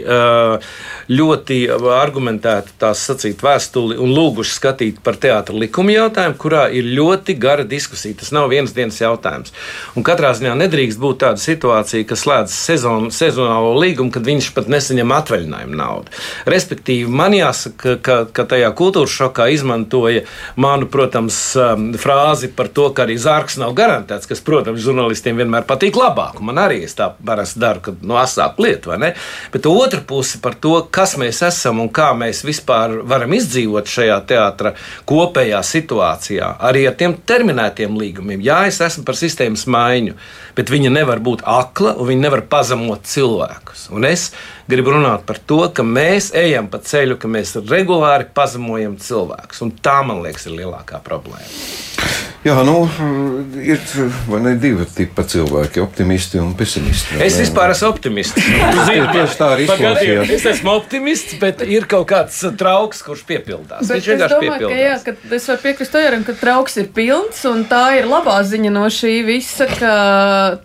ļoti 1.11 1.59
argumentētu 1.93 2.77
tās 2.81 3.05
sacīt 3.11 3.45
vēstuli 3.45 3.97
un 4.01 4.13
lūguši 4.15 4.57
skatīt 4.57 5.01
par 5.05 5.19
teātra 5.21 5.55
likumu 5.57 5.93
jautājumu, 5.93 6.37
kurā 6.41 6.65
ir 6.73 6.89
ļoti 6.97 7.37
gara 7.37 7.65
diskusija. 7.67 8.17
Tas 8.17 8.33
nav 8.33 8.49
viens 8.51 8.73
dienas 8.75 8.97
jautājums. 9.01 9.53
Un 9.97 10.05
katrā 10.07 10.33
ziņā 10.37 10.53
nedrīkst 10.59 11.01
būt 11.01 11.21
tāda 11.23 11.41
situācija, 11.41 12.05
ka 12.07 12.17
slēdz 12.19 12.53
sezon, 12.53 13.09
sezonālo 13.13 13.73
līgumu, 13.81 14.11
kad 14.13 14.25
viņš 14.27 14.51
pat 14.55 14.69
nesaņem 14.71 15.13
atvaļinājumu 15.17 15.77
naudu. 15.79 16.13
Respektīvi, 16.49 17.09
man 17.09 17.35
jāsaka, 17.37 17.97
ka, 18.03 18.17
ka 18.31 18.47
tajā 18.53 18.69
kultūras 18.77 19.15
šokā 19.17 19.49
izmantoja 19.55 20.25
manu, 20.59 20.89
protams, 20.91 21.39
um, 21.59 21.89
frāzi 21.99 22.51
par 22.53 22.71
to, 22.73 22.89
ka 22.95 23.05
arī 23.07 23.17
zārks 23.21 23.59
nav 23.61 23.75
garantēts, 23.77 24.29
kas, 24.29 24.43
protams, 24.45 24.81
žurnālistiem 24.83 25.39
vienmēr 25.41 25.67
patīk 25.67 25.97
labāk. 25.99 26.41
Man 26.45 26.61
arī 26.61 26.83
es 26.87 26.95
tā 26.97 27.09
parasti 27.17 27.61
daru, 27.63 27.83
kad 27.89 28.05
no 28.07 28.19
asāk 28.21 28.59
lietu, 28.63 28.91
vai 28.93 28.99
ne? 29.01 29.11
Bet 29.53 29.67
otra 29.69 30.01
puse 30.07 30.41
par 30.43 30.57
to, 30.61 30.79
kas 30.93 31.17
mēs 31.19 31.41
esam 31.47 31.81
un 31.83 31.91
kā 31.93 32.11
mēs 32.17 32.43
vispār 32.47 32.99
varam 33.07 33.33
izdzīvot 33.37 33.89
šajā 33.91 34.17
teātra 34.29 34.73
kopējā 35.09 35.61
situācijā, 35.65 36.53
arī 36.69 36.85
ar 36.89 36.97
tiem 36.99 37.17
terminētiem 37.27 37.97
līgumiem. 37.99 38.43
Jā, 38.45 38.63
es 38.69 38.79
esmu 38.83 39.05
par 39.07 39.17
sistēmu 39.19 39.56
sistēmas 39.57 39.67
maiņu, 39.67 40.15
bet 40.55 40.69
viņa 40.69 40.91
nevar 40.93 41.19
būt 41.19 41.43
akla 41.45 41.95
un 41.97 42.07
viņa 42.11 42.21
nevar 42.27 42.45
pazemot 42.49 43.05
cilvēkus. 43.05 43.89
Un 43.91 44.05
es 44.05 44.31
gribu 44.67 44.91
runāt 44.97 45.23
par 45.27 45.39
to, 45.47 45.61
ka 45.73 45.83
mēs 45.87 46.31
ejam 46.37 46.67
pa 46.71 46.79
ceļu, 46.83 47.17
ka 47.21 47.27
mēs 47.31 47.55
regulāri 47.69 48.27
pazemojam 48.35 48.97
cilvēkus. 49.01 49.61
Un 49.65 49.71
tā, 49.83 49.99
man 50.07 50.23
liekas, 50.25 50.47
ir 50.49 50.57
lielākā 50.61 50.99
problēma. 51.05 51.47
Jā, 52.45 52.53
nu, 52.63 52.85
ir 53.59 53.81
ne 54.39 54.51
divi 54.61 54.85
tipi 54.95 55.23
cilvēki- 55.27 55.81
optimisti 55.83 56.37
un 56.39 56.53
pesimisti. 56.55 57.17
Es 57.25 57.35
vispār 57.41 57.73
esmu 57.73 57.89
optimists. 57.89 58.37
Tieši- 58.45 59.07
tieši 59.15 59.35
tā 59.39 59.47
arī 59.55 59.65
izklausījās. 59.65 60.29
Es 60.35 60.45
esmu 60.53 60.71
optimists, 60.77 61.33
bet 61.41 61.63
ir 61.65 61.87
kaut 61.89 62.05
kāds 62.07 62.37
trauks, 62.59 63.01
kurš 63.03 63.25
piepildās. 63.27 63.81
Bet 63.81 63.97
Viņš 63.97 64.05
es 64.05 64.07
vienkārši 64.13 64.37
domāju, 64.37 64.69
ka, 64.69 64.77
jā, 64.79 64.93
piepildās. 65.01 65.03
ka 65.31 65.35
es 65.39 65.47
varu 65.49 65.61
piekrist 65.65 65.97
Ojaram, 65.99 66.23
ka 66.29 66.33
trauks 66.43 66.77
ir 66.77 66.87
pilns, 66.95 67.41
un 67.49 67.65
tā 67.65 67.81
ir 67.97 68.07
labā 68.07 68.37
ziņa 68.47 68.71
no 68.77 68.85
šī 68.93 69.15
visa, 69.27 69.67
ka 69.73 69.93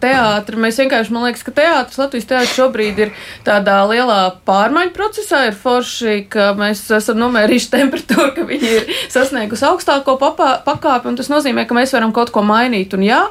teātris, 0.05 0.61
mēs 0.67 0.79
vienkārši, 0.85 1.11
man 1.17 1.27
liekas, 1.31 1.43
ka 1.49 1.57
teātris, 1.57 1.99
Latvijas 1.99 2.29
teātris 2.31 2.55
šobrīd 2.61 3.03
ir 3.09 3.15
tādā 3.49 3.81
lielā 3.93 4.19
pārmaiņu 4.49 4.95
procesā, 4.97 5.45
ir 5.49 5.59
forši, 5.59 6.17
ka 6.33 6.53
mēs 6.59 6.85
esam 6.99 7.21
nomērījuši 7.23 7.73
temperatūru, 7.73 8.31
ka 8.37 8.47
viņi 8.49 8.73
ir 8.79 8.95
sasniegusi 9.13 9.67
augstāko 9.69 10.17
pakāpi, 10.21 11.11
un 11.11 11.19
tas 11.21 11.31
nozīmē, 11.33 11.67
ka 11.69 11.77
mēs 11.79 11.95
varam 11.97 12.15
kaut 12.17 12.33
ko 12.35 12.45
mainīt, 12.47 12.97
un 12.97 13.07
jā, 13.07 13.23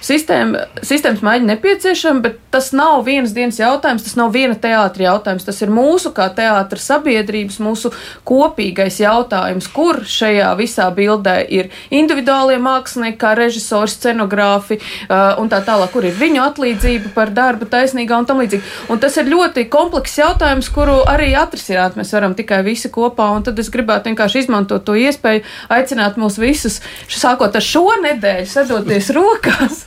Sistēma, 0.00 0.62
sistēmas 0.80 1.20
maiņa 1.20 1.44
nepieciešama, 1.44 2.22
bet 2.24 2.36
tas 2.54 2.70
nav 2.72 3.02
vienas 3.04 3.34
dienas 3.36 3.58
jautājums, 3.60 4.06
tas 4.06 4.14
nav 4.16 4.30
viena 4.32 4.54
teātris 4.56 5.04
jautājums. 5.04 5.44
Tas 5.44 5.58
ir 5.60 5.72
mūsu 5.76 6.14
kā 6.16 6.30
teātris 6.32 6.86
sabiedrības, 6.88 7.58
mūsu 7.60 7.90
kopīgais 8.24 8.96
jautājums, 9.02 9.68
kur 9.68 10.00
šajā 10.08 10.54
visā 10.56 10.86
bildē 10.96 11.34
ir 11.52 11.68
individuālie 11.92 12.56
mākslinieki, 12.64 13.18
kā 13.20 13.34
režisori, 13.36 13.92
scenogrāfi 13.92 14.78
uh, 14.80 15.36
un 15.42 15.52
tā 15.52 15.60
tālāk, 15.68 15.92
kur 15.92 16.08
ir 16.08 16.16
viņu 16.16 16.40
atlīdzība 16.46 17.12
par 17.12 17.34
darbu 17.36 17.68
taisnīgā 17.68 18.22
un 18.22 18.30
tam 18.30 18.40
līdzīgi. 18.40 18.64
Un 18.88 19.04
tas 19.04 19.20
ir 19.20 19.28
ļoti 19.28 19.66
komplekss 19.68 20.22
jautājums, 20.22 20.72
kuru 20.72 20.96
arī 21.12 21.34
atrisināt 21.36 22.00
mēs 22.00 22.14
varam 22.16 22.38
tikai 22.38 22.62
visi 22.64 22.88
kopā, 22.88 23.28
un 23.36 23.44
tad 23.44 23.60
es 23.60 23.68
gribētu 23.68 24.08
vienkārši 24.08 24.46
izmantot 24.46 24.88
to 24.88 24.96
iespēju, 24.96 25.44
aicināt 25.76 26.16
mūs 26.16 26.40
visus, 26.40 26.80
sākot 27.04 27.52
ar 27.52 27.68
šo 27.68 27.84
nedēļu, 28.00 28.48
sadoties 28.48 29.12
rokās 29.12 29.84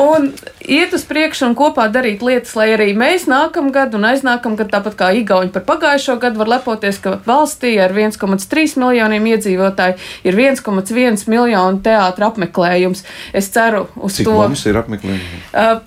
un 0.00 0.30
iet 0.62 0.94
uz 0.96 1.04
priekšu 1.08 1.48
un 1.50 1.56
kopā 1.58 1.88
darīt 1.92 2.24
lietas, 2.24 2.54
lai 2.58 2.70
arī 2.76 2.90
mēs 2.98 3.26
nākamgad 3.30 3.94
un 3.98 4.08
aiznākamgad, 4.12 4.70
tāpat 4.72 4.98
kā 4.98 5.12
Igauni 5.18 5.52
par 5.54 5.66
pagājušo 5.68 6.18
gadu, 6.22 6.42
var 6.42 6.52
lepoties, 6.56 7.00
ka 7.02 7.18
valstī 7.26 7.74
ar 7.82 7.94
1,3 7.94 8.76
miljoniem 8.82 9.30
iedzīvotāju 9.34 9.98
ir 10.28 10.42
1,1 10.48 11.28
miljonu 11.30 11.82
teātra 11.84 12.30
apmeklējums. 12.32 13.06
Es 13.32 13.50
ceru 13.54 13.86
uz 13.96 14.20
Cik 14.20 14.30
to. 14.30 14.36
mums 14.40 14.66
ir 14.68 14.78
apmeklējumi? 14.80 15.42
Uh, 15.52 15.80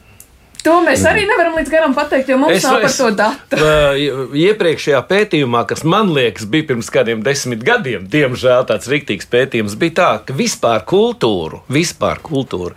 To 0.66 0.80
mēs 0.82 1.04
arī 1.06 1.28
nevaram 1.30 1.54
līdz 1.60 1.70
garam 1.70 1.94
pateikt, 1.94 2.30
jo 2.32 2.38
mums 2.42 2.56
Es- 2.58 2.64
nav 2.66 2.80
par 2.82 2.90
es- 2.90 2.98
to 2.98 3.10
datu. 3.14 3.58
Uh, 3.60 4.32
Iepriekšējā 4.34 5.02
pētījumā, 5.08 5.62
kas 5.70 5.84
man 5.86 6.10
liekas, 6.16 6.48
bija 6.50 6.66
pirms 6.72 6.90
kādiem 6.90 7.22
desmit 7.24 7.62
gadiem, 7.64 8.08
diemžēl 8.10 8.66
tāds 8.66 8.90
rīktīgs 8.90 9.30
pētījums, 9.30 9.76
bija 9.78 9.94
tā, 10.00 10.10
ka 10.26 10.34
vispār 10.34 10.82
kultūru, 10.90 11.62
vispār 11.70 12.18
kultūru, 12.26 12.74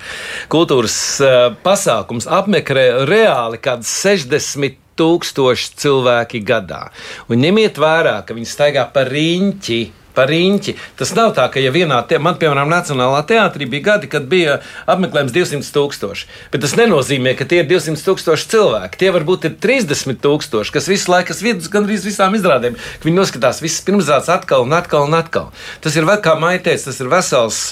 kultūras 0.53 0.99
uh, 1.25 1.55
pasākums 1.65 2.29
apmeklē 2.29 3.07
reāli 3.09 3.59
kāds 3.65 3.89
60 4.05 4.77
tūkstoši 4.99 5.73
cilvēki 5.79 6.43
gadā. 6.45 6.89
Un 7.31 7.41
ņemiet 7.41 7.79
vērā, 7.79 8.19
ka 8.27 8.35
viņi 8.35 8.51
staigā 8.51 8.85
pa 8.93 9.05
riņķi. 9.09 9.81
Par 10.19 10.31
riņķi. 10.33 10.75
Tas 10.99 11.13
nav 11.15 11.31
tā, 11.37 11.45
ka 11.53 11.63
ja 11.63 11.71
vienā, 11.75 12.01
te, 12.11 12.19
man, 12.19 12.35
piemēram, 12.41 12.71
Nacionālā 12.73 13.21
teātrī 13.29 13.69
bija 13.71 13.93
gadi, 13.93 14.11
kad 14.11 14.27
bija 14.31 14.59
apmeklējums 14.91 15.35
200 15.37 15.71
tūkstoši. 15.77 16.27
Bet 16.51 16.65
tas 16.65 16.75
nenozīmē, 16.79 17.37
ka 17.39 17.47
tie 17.47 17.63
ir 17.63 17.69
200 17.71 18.03
tūkstoši 18.03 18.51
cilvēki. 18.51 18.99
Tie 18.99 19.13
varbūt 19.15 19.47
ir 19.47 19.55
30 19.63 20.19
tūkstoši, 20.25 20.75
kas 20.75 20.91
visu 20.91 21.13
laiku, 21.13 21.31
kas 21.31 21.45
vidus 21.45 21.71
gandrīz 21.71 22.07
visām 22.09 22.35
izrādēm, 22.39 22.79
viņi 23.05 23.21
noskatās 23.21 23.63
visas 23.63 23.85
pirmsrādes 23.87 24.33
atkal 24.33 24.67
un 24.67 24.75
atkal 24.75 25.07
un 25.07 25.15
atkal. 25.19 25.53
Tas 25.85 25.95
ir, 25.95 26.09
kā 26.25 26.35
maitēts, 26.41 26.89
tas 26.89 26.99
ir 26.99 27.13
vesels 27.13 27.63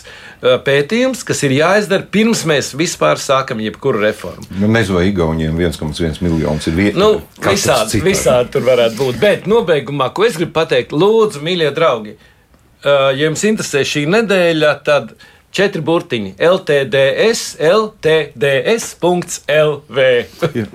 pētījums, 0.42 1.24
kas 1.26 1.42
ir 1.46 1.56
jāizdara 1.56 2.06
pirms 2.12 2.44
mēs 2.48 2.72
vispār 2.76 3.20
sākam 3.22 3.60
jebkuru 3.64 4.02
reformu. 4.04 4.46
Nu, 4.60 4.68
nezinu, 4.70 4.98
vai 4.98 5.08
Igauniem 5.10 5.58
1,1 5.58 6.22
miljonus 6.24 6.68
ir 6.70 6.76
vieta. 6.76 7.00
Nu, 7.00 7.10
visādi, 7.42 8.02
visādi 8.04 8.52
tur 8.54 8.66
varētu 8.68 9.00
būt. 9.00 9.20
Bet 9.22 9.50
nobeigumā, 9.50 10.10
ko 10.14 10.26
es 10.28 10.38
gribu 10.38 10.54
pateikt, 10.60 10.94
lūdzu, 10.96 11.42
mīļie 11.46 11.72
draugi, 11.76 12.16
ja 12.86 13.26
jums 13.26 13.42
interesē 13.48 13.82
šī 13.86 14.06
nedēļa, 14.12 14.72
tad 14.86 15.16
četri 15.56 15.80
burtiņi- 15.82 16.34
LTDS, 16.52 17.56
LTDS.LV. 17.72 18.86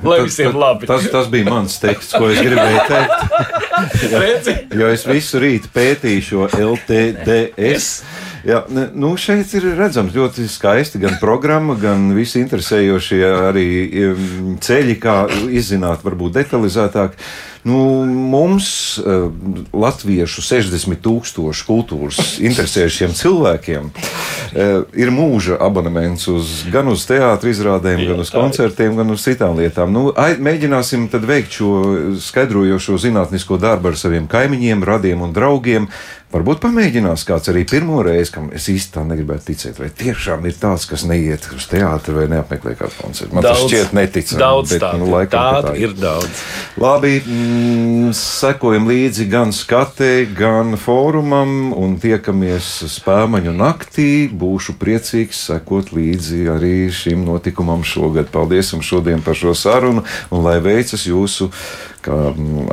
Lai 0.04 0.20
visiem 0.26 0.58
labi. 0.58 0.88
Tas, 0.90 1.06
tas 1.12 1.28
bija 1.32 1.46
mans 1.50 1.80
teksts, 1.82 2.14
ko 2.18 2.30
es 2.32 2.40
gribēju 2.42 2.80
teikt. 2.90 3.20
Redzi? 4.24 4.56
Jo 4.78 4.88
es 4.94 5.06
visu 5.08 5.40
rītu 5.42 5.68
pētīju 5.76 6.22
šo 6.26 6.50
LTDS. 6.58 7.88
Jā, 8.42 8.64
nu 8.98 9.14
šeit 9.22 9.54
ir 9.54 9.64
redzams 9.78 10.16
ļoti 10.18 10.48
skaisti 10.50 10.98
gan 11.04 11.20
programma, 11.22 11.76
gan 11.78 12.10
visi 12.18 12.42
interesējošie 12.42 13.22
arī 13.52 13.68
ceļi, 14.66 14.96
kā 15.02 15.30
izzināt, 15.54 16.02
varbūt 16.02 16.32
detalizētāk. 16.40 17.12
Nu, 17.64 18.06
mums, 18.06 18.98
eh, 18.98 19.30
latviešu 19.74 20.42
60 20.42 21.02
tūkstošu 21.06 21.68
kultūras 21.68 22.20
interesējušiem 22.48 23.14
cilvēkiem, 23.18 23.92
eh, 23.92 24.72
ir 24.98 25.12
mūža 25.14 25.60
abonements 25.62 26.26
uz, 26.32 26.64
gan 26.74 26.90
uz 26.90 27.06
teātris 27.10 27.60
izrādēm, 27.60 28.02
gan 28.10 28.24
uz 28.24 28.34
koncertiem, 28.34 28.96
gan 28.98 29.14
uz 29.14 29.28
citām 29.28 29.60
lietām. 29.60 29.94
Nu, 29.94 30.10
ai, 30.18 30.34
mēģināsim 30.42 31.06
tad 31.14 31.28
veikt 31.30 31.60
šo 31.60 31.76
skaidrojošo 32.18 32.98
zinātnisko 32.98 33.62
darbu 33.62 33.94
ar 33.94 34.00
saviem 34.00 34.26
kaimiņiem, 34.32 34.82
radiem 34.88 35.22
un 35.22 35.38
draugiem. 35.38 35.88
Varbūt 36.32 36.62
pamēģinās 36.64 37.26
kāds 37.28 37.50
arī 37.52 37.66
pirmo 37.68 37.98
reizi, 38.08 38.32
kam 38.32 38.46
es 38.56 38.70
īsti 38.72 38.94
tā 38.96 39.02
negribētu 39.04 39.50
ticēt, 39.50 39.82
vai 39.82 39.90
tiešām 39.92 40.46
ir 40.48 40.56
tāds, 40.56 40.86
kas 40.88 41.04
neiet 41.04 41.44
uz 41.52 41.66
teātri 41.68 42.16
vai 42.16 42.28
neapmeklē 42.32 42.78
kādu 42.80 42.96
koncertu. 43.02 43.36
Man 43.36 43.44
tas 43.44 43.60
šķiet 43.66 43.92
neticami. 43.98 44.40
Daudz 44.40 44.72
bet, 44.72 44.80
tādu, 44.80 45.02
nu, 45.04 45.10
laikam, 45.12 45.36
ka 45.36 45.58
tādu 45.58 45.74
tā 45.74 45.82
ir 45.84 45.98
daudz. 46.00 46.46
Labi, 46.80 47.18
sekojam 48.14 48.88
līdzi 48.90 49.26
gan 49.32 49.52
skatei, 49.56 50.26
gan 50.38 50.76
fórumam 50.80 51.72
un 51.78 51.96
tiekamies 52.02 52.68
spēmaņu 52.92 53.54
naktī. 53.56 54.28
Būšu 54.28 54.76
priecīgs 54.82 55.40
sekot 55.50 55.94
līdzi 55.96 56.46
arī 56.54 56.76
šim 56.94 57.26
notikumam 57.28 57.86
šogad. 57.88 58.32
Paldies 58.34 58.74
jums 58.74 58.88
šodien 58.88 59.24
par 59.26 59.38
šo 59.38 59.56
sarunu 59.58 60.06
un 60.32 60.46
lai 60.46 60.58
veicas 60.64 61.08
jūsu, 61.08 61.50
kā 62.06 62.18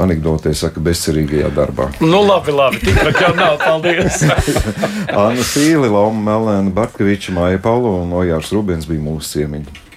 anekdotē 0.03 0.55
saka, 0.57 0.83
bezcerīgajā 0.85 1.51
darbā. 1.57 1.91
Nu, 2.01 2.23
labi, 2.27 2.55
labi. 2.55 2.83
Tik 2.85 3.03
tā 3.03 3.15
jau 3.17 3.35
nav. 3.39 3.59
Paldies. 3.63 4.25
Anna 5.27 5.45
Sīle, 5.45 5.91
Lapa 5.91 6.15
Melēna, 6.15 6.73
Bartkeviča, 6.75 7.37
Māja 7.37 7.61
Paulo 7.63 7.99
un 8.05 8.17
Ojārs 8.23 8.55
Rubens 8.57 8.89
bija 8.89 9.05
mūsu 9.05 9.37
ciemiņi. 9.37 9.88